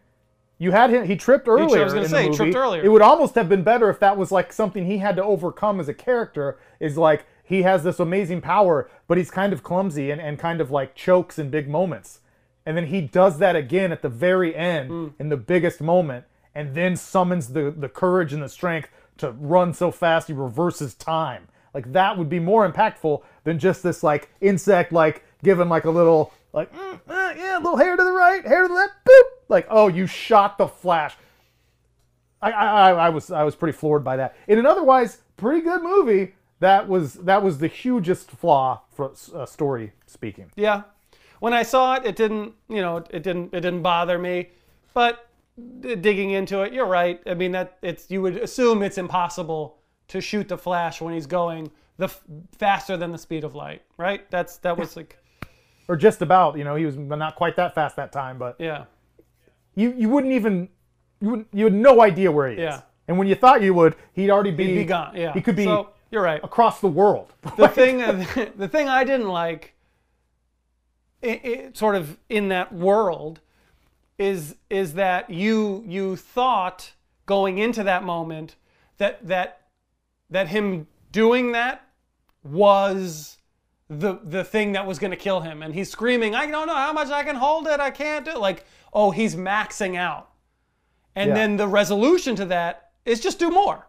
[0.58, 1.04] you had him.
[1.06, 1.80] He tripped earlier.
[1.80, 2.82] I was gonna say, he tripped earlier.
[2.82, 5.80] It would almost have been better if that was like something he had to overcome
[5.80, 6.58] as a character.
[6.80, 10.60] Is like he has this amazing power, but he's kind of clumsy and, and kind
[10.60, 12.20] of like chokes in big moments.
[12.64, 15.08] And then he does that again at the very end Hmm.
[15.18, 16.24] in the biggest moment,
[16.54, 18.88] and then summons the, the courage and the strength
[19.18, 21.48] to run so fast he reverses time.
[21.74, 25.90] Like that would be more impactful than just this like insect like giving like a
[25.90, 28.92] little like mm, uh, yeah, a little hair to the right, hair to the left,
[29.06, 29.22] boop.
[29.48, 31.16] Like oh, you shot the Flash.
[32.40, 34.36] I, I, I was I was pretty floored by that.
[34.46, 39.44] In an otherwise pretty good movie, that was that was the hugest flaw for uh,
[39.44, 40.50] story speaking.
[40.54, 40.82] Yeah.
[41.40, 44.50] When I saw it, it didn't, you know, it didn't it didn't bother me.
[44.94, 45.28] But
[45.80, 47.20] digging into it, you're right.
[47.26, 49.78] I mean that it's you would assume it's impossible
[50.08, 52.08] to shoot the Flash when he's going the
[52.58, 54.30] faster than the speed of light, right?
[54.30, 55.18] That's that was like
[55.88, 58.84] or just about, you know, he was not quite that fast that time, but yeah.
[59.74, 60.68] You you wouldn't even
[61.20, 62.60] you would you had no idea where he is.
[62.60, 62.80] Yeah.
[63.08, 65.32] And when you thought you would, he'd already be, He'd be gone, yeah.
[65.34, 66.40] He could be So, you're right.
[66.42, 67.32] across the world.
[67.56, 67.98] the thing
[68.56, 69.74] the thing I didn't like
[71.22, 73.40] i i sort of in that world
[74.18, 76.92] is is that you you thought
[77.26, 78.54] going into that moment
[78.98, 79.62] that that
[80.30, 81.86] that him doing that
[82.42, 83.38] was
[83.88, 85.62] the the thing that was going to kill him.
[85.62, 87.80] And he's screaming I don't know how much I can hold it.
[87.80, 88.38] I can't do it.
[88.38, 90.30] Like oh he's maxing out.
[91.16, 91.34] And Yeah.
[91.34, 93.86] then the resolution to that is just do more.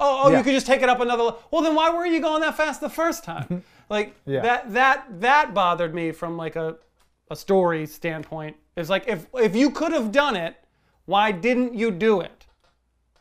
[0.00, 0.38] Oh, oh Yeah.
[0.38, 2.56] you could just take it up another le- well then why were you going that
[2.56, 3.62] fast the first time?
[3.90, 4.40] Like Yeah.
[4.40, 6.76] that that that bothered me from like a
[7.30, 8.56] a story standpoint.
[8.76, 10.56] It's like if if you could have done it
[11.06, 12.46] why didn't you do it?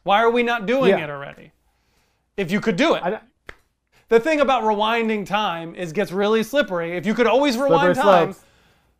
[0.03, 1.51] Why are we not doing it already?
[2.37, 3.03] If you could do it
[4.13, 8.13] the thing about rewinding time is gets really slippery if you could always rewind Slippery
[8.13, 8.45] time slopes.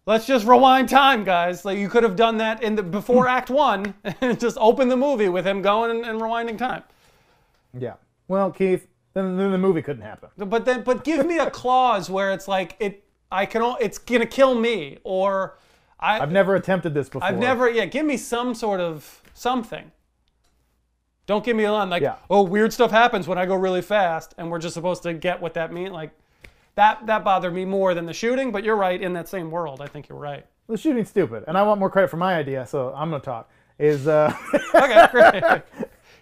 [0.05, 3.29] let's just rewind time guys like you could have done that in the before hmm.
[3.29, 6.83] act one and just open the movie with him going and, and rewinding time
[7.73, 7.93] Yeah.
[8.27, 10.29] Well, Keith, then, then the movie couldn't happen.
[10.37, 13.03] But then, but give me a clause where it's like it.
[13.31, 13.61] I can.
[13.61, 15.57] o- It's gonna kill me, or
[15.99, 16.19] I.
[16.19, 17.23] I've never attempted this before.
[17.23, 17.69] I've never.
[17.69, 19.91] Yeah, give me some sort of something.
[21.25, 22.15] Don't give me a line like, Yeah.
[22.29, 25.41] oh, weird stuff happens when I go really fast, and we're just supposed to get
[25.41, 25.91] what that means.
[25.91, 26.11] Like,
[26.75, 28.51] that that bothered me more than the shooting.
[28.51, 28.99] But you're right.
[29.01, 30.45] In that same world, I think you're right.
[30.67, 33.49] The shooting's stupid, and I want more credit for my idea, so I'm gonna talk.
[33.79, 34.33] Is uh,
[34.75, 35.43] Okay, great.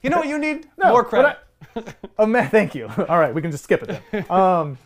[0.04, 0.68] you know what you need?
[0.84, 1.38] more credit.
[1.76, 1.84] I-
[2.20, 2.90] Ima- thank you.
[3.08, 4.26] All right, we can just skip it then.
[4.30, 4.78] Um,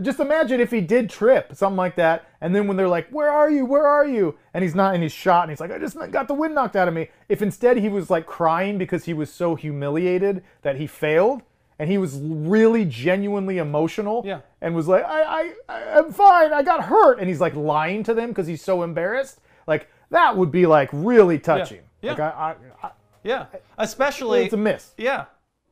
[0.00, 3.30] just imagine if he did trip, something like that, and then when they're like, "Where
[3.30, 3.66] are you?
[3.66, 6.28] Where are you?" and he's not, and he's shot, and he's like, "I just got
[6.28, 9.30] the wind knocked out of me." If instead he was like crying because he was
[9.30, 11.42] so humiliated that he failed,
[11.78, 14.40] and he was really genuinely emotional, Yeah.
[14.62, 16.52] and was like, "I, I, I'm fine.
[16.52, 19.40] I got hurt," and he's like lying to them because he's so embarrassed.
[19.66, 21.80] Like that would be like really touching.
[22.00, 22.12] Yeah.
[22.12, 22.90] Like I, I, I
[23.24, 23.46] Yeah,
[23.78, 24.92] especially it's a miss.
[24.96, 25.26] Yeah.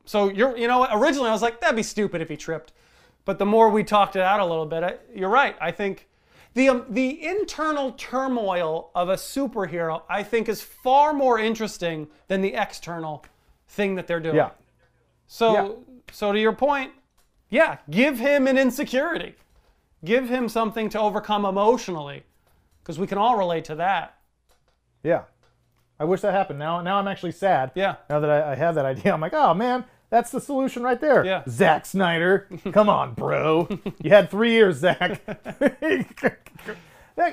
[0.05, 2.73] So you're, you know, originally I was like, that'd be stupid if he tripped,
[3.25, 5.55] but the more we talked it out a little bit, I, you're right.
[5.61, 6.07] I think
[6.53, 12.41] the um, the internal turmoil of a superhero, I think, is far more interesting than
[12.41, 13.25] the external
[13.67, 14.35] thing that they're doing.
[14.35, 14.51] Yeah.
[15.27, 15.69] So, Yeah.
[16.11, 16.91] so to your point,
[17.49, 19.35] yeah, give him an insecurity,
[20.03, 22.23] give him something to overcome emotionally,
[22.81, 24.17] because we can all relate to that.
[25.03, 25.23] Yeah.
[25.99, 26.59] I wish that happened.
[26.59, 27.71] Now, now I'm actually sad.
[27.75, 27.95] Yeah.
[28.09, 31.01] Now that I, I have that idea, I'm like, oh man, that's the solution right
[31.01, 31.25] there.
[31.25, 31.41] Yeah.
[31.49, 33.67] Zack Snyder, come on, bro.
[34.03, 35.25] you had three years, Zack.
[35.25, 36.37] That-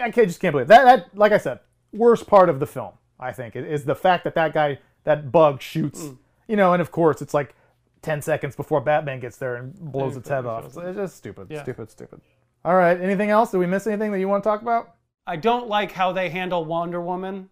[0.00, 0.84] I can't, just can't believe that.
[0.84, 1.60] That, like I said,
[1.92, 5.62] worst part of the film, I think, is the fact that that guy, that bug
[5.62, 6.02] shoots.
[6.04, 6.18] Mm.
[6.46, 7.54] You know, and of course, it's like
[8.02, 10.66] 10 seconds before Batman gets there and blows its head off.
[10.66, 11.62] It's just stupid, Yeah.
[11.62, 12.20] stupid, stupid.
[12.64, 13.00] All right.
[13.00, 13.50] Anything else?
[13.50, 14.94] Did we miss anything that you want to talk about?
[15.26, 17.50] I don't like how they handle Wonder Woman.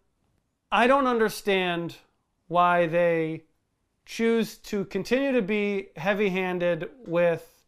[0.72, 1.96] I don't understand
[2.48, 3.44] why they
[4.06, 7.64] choose to continue to be heavy handed with,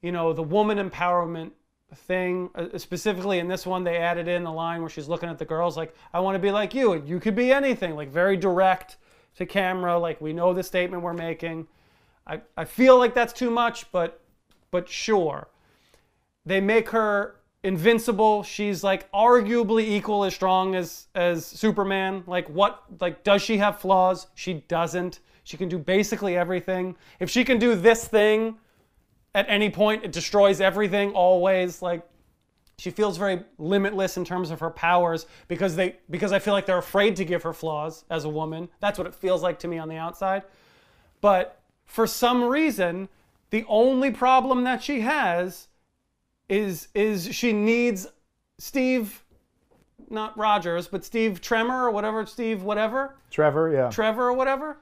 [0.00, 1.52] you know, the woman empowerment
[1.94, 2.50] thing.
[2.54, 5.44] Uh, specifically in this one, they added in the line where she's looking at the
[5.44, 8.36] girls like, I want to be like you, and you could be anything, like very
[8.36, 8.96] direct
[9.36, 11.68] to camera, like we know the statement we're making.
[12.26, 14.20] I, I feel like that's too much, but
[14.70, 15.48] but sure.
[16.46, 18.42] They make her invincible.
[18.42, 22.24] She's like arguably equal as strong as as superman.
[22.26, 24.28] Like what like does she have flaws?
[24.34, 26.96] She doesn't she can do basically everything.
[27.20, 28.56] If she can do this thing
[29.34, 31.82] at any point it destroys everything always.
[31.82, 32.06] Like
[32.78, 36.66] she feels very limitless in terms of her powers because they because i feel like
[36.66, 38.68] they're afraid to give her flaws as a woman.
[38.80, 40.42] That's what it feels like to me on the outside.
[41.20, 43.08] But for some reason
[43.50, 45.68] the only problem that she has
[46.48, 48.06] is is she needs
[48.58, 49.24] Steve,
[50.08, 53.90] not Rogers, but Steve Tremor or whatever, Steve whatever, Trevor, yeah.
[53.90, 54.76] Trevor or whatever.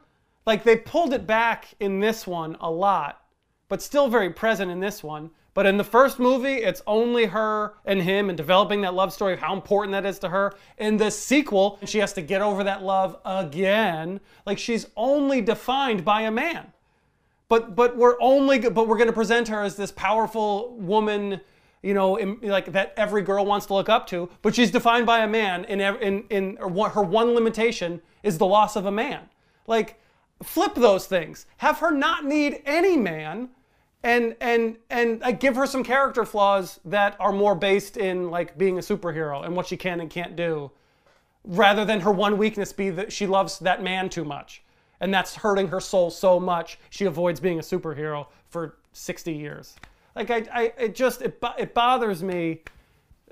[0.47, 3.23] Like they pulled it back in this one a lot,
[3.69, 5.31] but still very present in this one.
[5.53, 9.35] But in the first movie, it's only her and him and developing that love story
[9.35, 10.55] of how important that is to her.
[10.79, 14.21] In the sequel, she has to get over that love again.
[14.47, 16.73] Like she's only defined by a man.
[17.49, 21.41] but but we're only but we're going to present her as this powerful woman
[21.83, 25.05] you know in, like that every girl wants to look up to but she's defined
[25.05, 29.23] by a man in in in her one- limitation is the loss of a man
[29.67, 29.99] like
[30.43, 31.47] flip those things.
[31.59, 33.51] Have her not need any man
[34.03, 38.79] and and and give her some character flaws that are more based in like being
[38.79, 40.71] a superhero and what she can and can't do
[41.45, 44.63] rather than her one weakness be that she loves that man too much.
[45.01, 49.77] And that's hurting her soul so much she avoids being a superhero for 60 years.
[50.17, 52.63] Like i, I it just it, it bothers me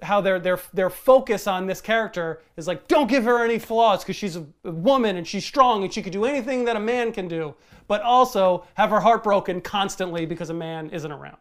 [0.03, 4.03] how their their their focus on this character is like don't give her any flaws
[4.03, 6.81] because she's a, a woman and she's strong and she could do anything that a
[6.81, 7.55] man can do
[7.87, 11.39] but also have her heart broken constantly because a man isn't around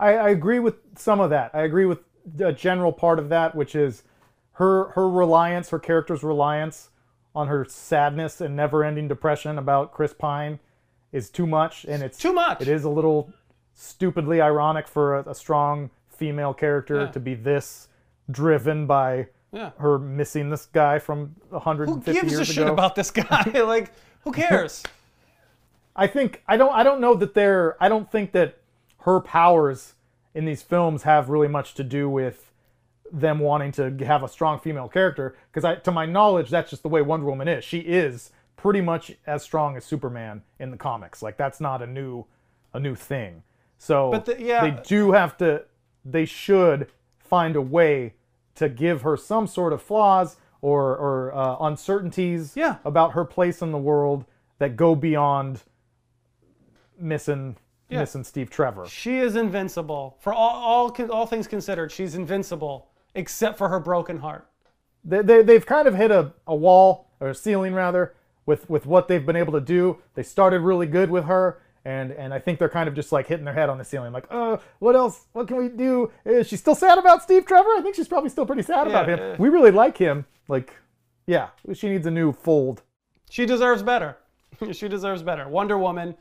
[0.00, 1.50] I, I agree with some of that.
[1.54, 2.00] I agree with
[2.40, 4.02] a general part of that, which is
[4.52, 6.88] her her reliance, her character's reliance
[7.34, 10.58] on her sadness and never-ending depression about Chris Pine
[11.12, 12.62] is too much, and it's too much.
[12.62, 13.32] It is a little
[13.74, 15.90] stupidly ironic for a, a strong
[16.20, 17.06] female character Yeah.
[17.12, 17.88] to be this
[18.30, 19.70] driven by Yeah.
[19.78, 22.28] her missing this guy from 150 years ago.
[22.28, 22.72] who gives a shit ago.
[22.74, 23.42] about this guy
[23.74, 23.90] like
[24.22, 24.82] who cares
[25.96, 28.58] I think I don't I don't know that they're I don't think that
[29.00, 29.94] her powers
[30.34, 32.52] in these films have really much to do with
[33.12, 36.82] them wanting to have a strong female character because I to my knowledge that's just
[36.82, 37.64] the way Wonder Woman is.
[37.64, 41.22] She is pretty much as strong as Superman in the comics.
[41.22, 42.26] Like that's not a new
[42.74, 43.42] a new thing.
[43.78, 44.60] So But the- yeah.
[44.70, 45.64] they do have to
[46.04, 46.88] they should
[47.18, 48.14] find a way
[48.56, 52.76] to give her some sort of flaws or or uh, uncertainties Yeah.
[52.84, 54.24] about her place in the world
[54.58, 55.62] that go beyond
[56.98, 57.56] missing
[57.88, 58.00] Yeah.
[58.00, 58.86] missing Steve Trevor.
[58.86, 60.16] She is invincible.
[60.20, 60.50] For all,
[60.90, 64.46] all, all things considered, she's invincible, except for her broken heart.
[65.02, 68.14] They, they, they've kind of hit a, a wall, or a ceiling rather,
[68.46, 69.98] with, with what they've been able to do.
[70.14, 73.26] They started really good with her, and, and I think they're kind of just like
[73.26, 75.26] hitting their head on the ceiling, like, oh, what else?
[75.32, 76.10] What can we do?
[76.24, 77.70] Is she still sad about Steve Trevor?
[77.76, 79.18] I think she's probably still pretty sad about him.
[79.18, 80.26] uh, we really like him.
[80.48, 80.74] Like,
[81.26, 82.82] yeah, she needs a new fold.
[83.30, 84.16] She deserves better.
[84.72, 85.48] she deserves better.
[85.48, 86.16] Wonder Woman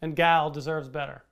[0.00, 1.24] and Gal deserves better.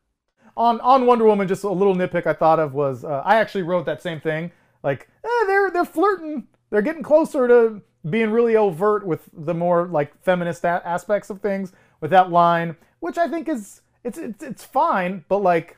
[0.57, 3.63] on on Wonder Woman, just a little nitpick I thought of was uh, I actually
[3.63, 4.51] wrote that same thing.
[4.83, 9.87] Like eh, they're they're flirting, they're getting closer to being really overt with the more
[9.87, 14.43] like feminist a- aspects of things with that line, which I think is it's it's
[14.43, 15.77] it's fine, but like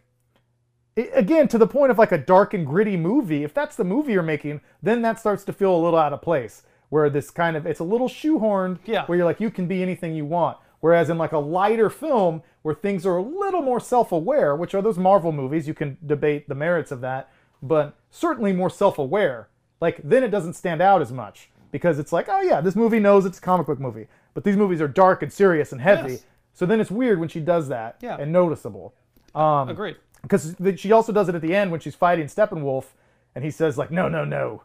[0.95, 3.43] it, again to the point of like a dark and gritty movie.
[3.43, 6.23] If that's the movie you're making, then that starts to feel a little out of
[6.23, 6.63] place.
[6.89, 8.79] Where this kind of it's a little shoehorned.
[8.87, 9.07] Yeah.
[9.07, 10.59] Where you're like you can be anything you want.
[10.79, 14.83] Whereas in like a lighter film where things are a little more self-aware, which are
[14.83, 17.29] those Marvel movies, you can debate the merits of that,
[17.61, 19.49] but certainly more self-aware.
[19.81, 23.01] Like then it doesn't stand out as much because it's like, oh yeah, this movie
[23.01, 26.13] knows it's a comic book movie, but these movies are dark and serious and heavy.
[26.13, 26.25] Yes.
[26.57, 28.17] So then it's weird when she does that Yeah.
[28.19, 28.95] and noticeable.
[29.35, 29.97] Um, Agreed.
[30.23, 32.87] Because she also does it at the end when she's fighting Steppenwolf,
[33.35, 34.63] and he says like, no, no, no,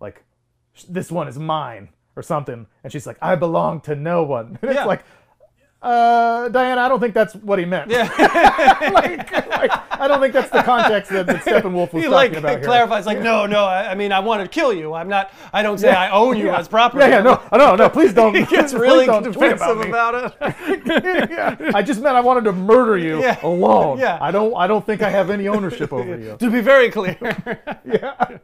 [0.00, 0.24] like
[0.88, 4.58] this one is mine or something, and she's like, I belong to no one.
[4.62, 4.78] And Yeah.
[4.78, 5.04] it's like,
[5.80, 7.88] uh, Diana, I don't think that's what he meant.
[7.90, 8.08] Yeah.
[8.92, 9.70] like, like,
[10.00, 12.64] I don't think that's the context that, that Steppenwolf was he talking like about here.
[12.64, 14.94] clarifies, like, no, no, I, I mean, I want to kill you.
[14.94, 15.32] I'm not.
[15.52, 16.58] I don't say I own you Yeah.
[16.58, 17.04] as property.
[17.04, 18.34] Yeah, yeah, no, no, no, please don't.
[18.36, 19.88] he gets really defensive me.
[19.88, 20.82] about, it.
[21.30, 21.70] yeah.
[21.74, 23.38] I just meant I wanted to murder you Yeah.
[23.44, 23.98] alone.
[23.98, 24.18] Yeah.
[24.20, 24.54] I don't.
[24.56, 26.36] I don't think I have any ownership over you.
[26.40, 27.16] to be very clear.
[27.84, 28.38] yeah.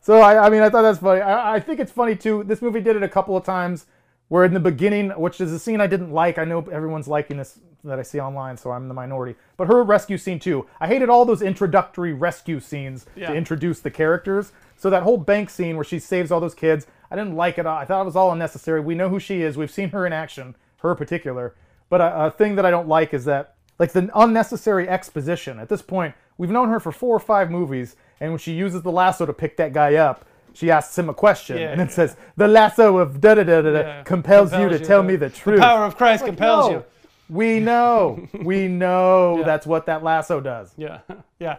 [0.00, 1.20] So I, I mean, I thought that's funny.
[1.20, 2.44] I, I think it's funny too.
[2.44, 3.86] This movie did it a couple of times,
[4.28, 6.38] where in the beginning, which is a scene I didn't like.
[6.38, 9.36] I know everyone's liking this that I see online, so I'm the minority.
[9.56, 10.66] But her rescue scene too.
[10.80, 13.28] I hated all those introductory rescue scenes Yeah.
[13.28, 14.50] to introduce the characters.
[14.76, 17.66] So that whole bank scene where she saves all those kids, I didn't like it.
[17.66, 18.80] I thought it was all unnecessary.
[18.80, 19.56] We know who she is.
[19.56, 21.54] We've seen her in action, her particular.
[21.88, 25.60] But a, a thing that I don't like is that like the unnecessary exposition.
[25.60, 28.82] At this point, we've known her for four or five movies, and when she uses
[28.82, 30.24] the lasso to pick that guy up,
[30.56, 31.94] she asks him a question, Yeah, and it yeah.
[31.94, 34.02] says, "The lasso of da da da da Yeah.
[34.04, 36.72] compels, you to tell to- me the truth." The power of Christ Like, compels no.
[36.72, 36.84] you.
[37.28, 40.72] We know, we know that's what that lasso does.
[40.76, 40.98] Yeah,
[41.38, 41.56] yeah,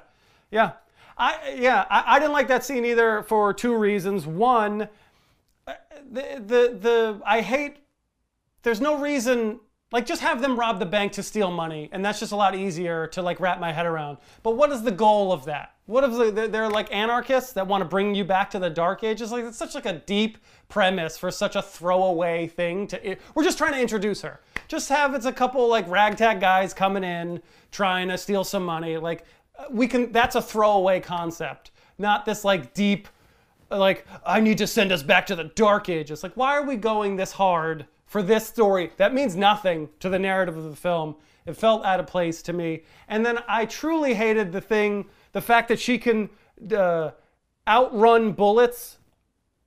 [0.51, 0.71] yeah.
[1.17, 4.25] I yeah, I, I didn't like that scene either for two reasons.
[4.27, 4.87] One,
[5.67, 5.73] uh,
[6.11, 7.77] the the the I hate.
[8.63, 9.59] There's no reason.
[9.91, 12.55] Like just have them rob the bank to steal money, and that's just a lot
[12.55, 14.17] easier to like wrap my head around.
[14.43, 15.73] But what is the goal of that?
[15.87, 19.03] What if they- they're, like anarchists that want to bring you back to the dark
[19.03, 19.31] ages?
[19.31, 20.37] Like it's such like a deep
[20.69, 22.87] premise for such a throwaway thing.
[22.87, 24.41] To we're just trying to introduce her.
[24.67, 28.97] Just have it's a couple like ragtag guys coming in trying to steal some money.
[28.97, 29.23] Like
[29.71, 30.11] we can.
[30.11, 33.07] That's a throwaway concept, not this like deep
[33.71, 36.21] like I need to send us back to the dark ages.
[36.21, 40.19] Like why are we going this hard for this story that means nothing to the
[40.19, 41.15] narrative of the film.
[41.45, 42.83] It felt out of place to me.
[43.07, 45.05] And then I truly hated the thing,
[45.37, 46.31] the fact that she can
[46.75, 47.11] uh,
[47.67, 48.97] outrun bullets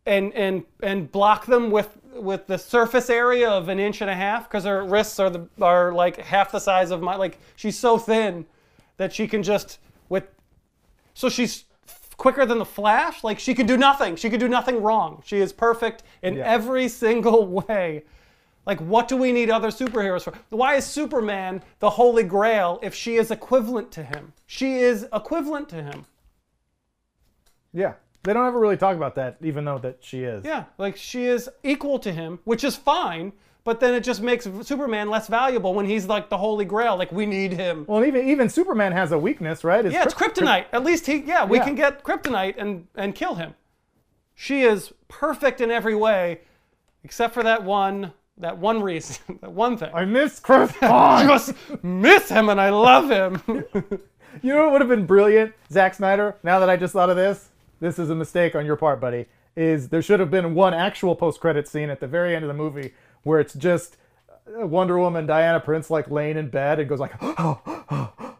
[0.05, 4.15] and and and block them with with the surface area of an inch and a
[4.17, 7.79] half because her wrists are the are like half the size of my like she's
[7.79, 8.45] so thin
[8.97, 10.25] that she can just with
[11.15, 11.67] so she's
[12.17, 13.23] quicker than the flash?
[13.23, 14.17] Like she can do nothing.
[14.17, 15.23] She can do nothing wrong.
[15.25, 16.47] She is perfect in Yeah.
[16.57, 18.03] every single way
[18.67, 22.95] like what do we need other superheroes for why is superman the holy grail if
[22.95, 26.05] she is equivalent to him she is equivalent to him
[27.73, 27.95] Yeah.
[28.23, 30.45] They don't ever really talk about that, even though that she is.
[30.45, 33.33] Yeah, like she is equal to him, which is fine,
[33.65, 36.99] but then it just makes Superman less valuable when he's like the holy grail.
[36.99, 37.87] Like we need him.
[37.89, 39.91] Well, even even Superman has a weakness, right?
[39.91, 40.67] yeah, it's kryp- kryptonite.
[40.71, 41.65] At least he, yeah, we Yeah.
[41.65, 43.55] can get kryptonite and and kill him.
[44.35, 46.41] She is perfect in every way,
[47.03, 49.91] except for that one that one reason, that one thing.
[49.95, 51.29] I miss Chris I Pine.
[51.29, 53.65] just miss him and I love him.
[54.43, 56.37] You know what would have been brilliant, Zack Snyder?
[56.45, 57.49] Now that I just thought of this,
[57.81, 59.27] this is a mistake on your part, buddy.
[59.57, 62.55] Is there should have been one actual post-credit scene at the very end of the
[62.55, 63.97] movie where it's just
[64.31, 67.13] uh, Wonder Woman, Diana Prince, like laying in bed and goes like,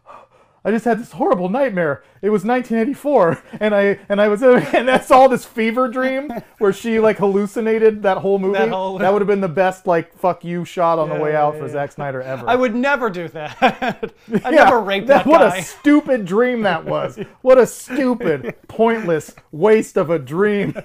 [0.63, 2.03] I just had this horrible nightmare.
[2.21, 6.71] It was 1984, and I and I was and that's all this fever dream where
[6.71, 8.59] she like hallucinated that whole movie.
[8.59, 11.35] That whole- that would have been the best like fuck you shot on the way
[11.35, 11.71] out yeah, for yeah.
[11.73, 12.47] Zack Snyder ever.
[12.47, 13.57] I would never do that.
[13.61, 15.57] I Yeah, never raped that, What guy.
[15.57, 17.17] a stupid dream that was.
[17.41, 20.75] What a stupid, pointless waste of a dream.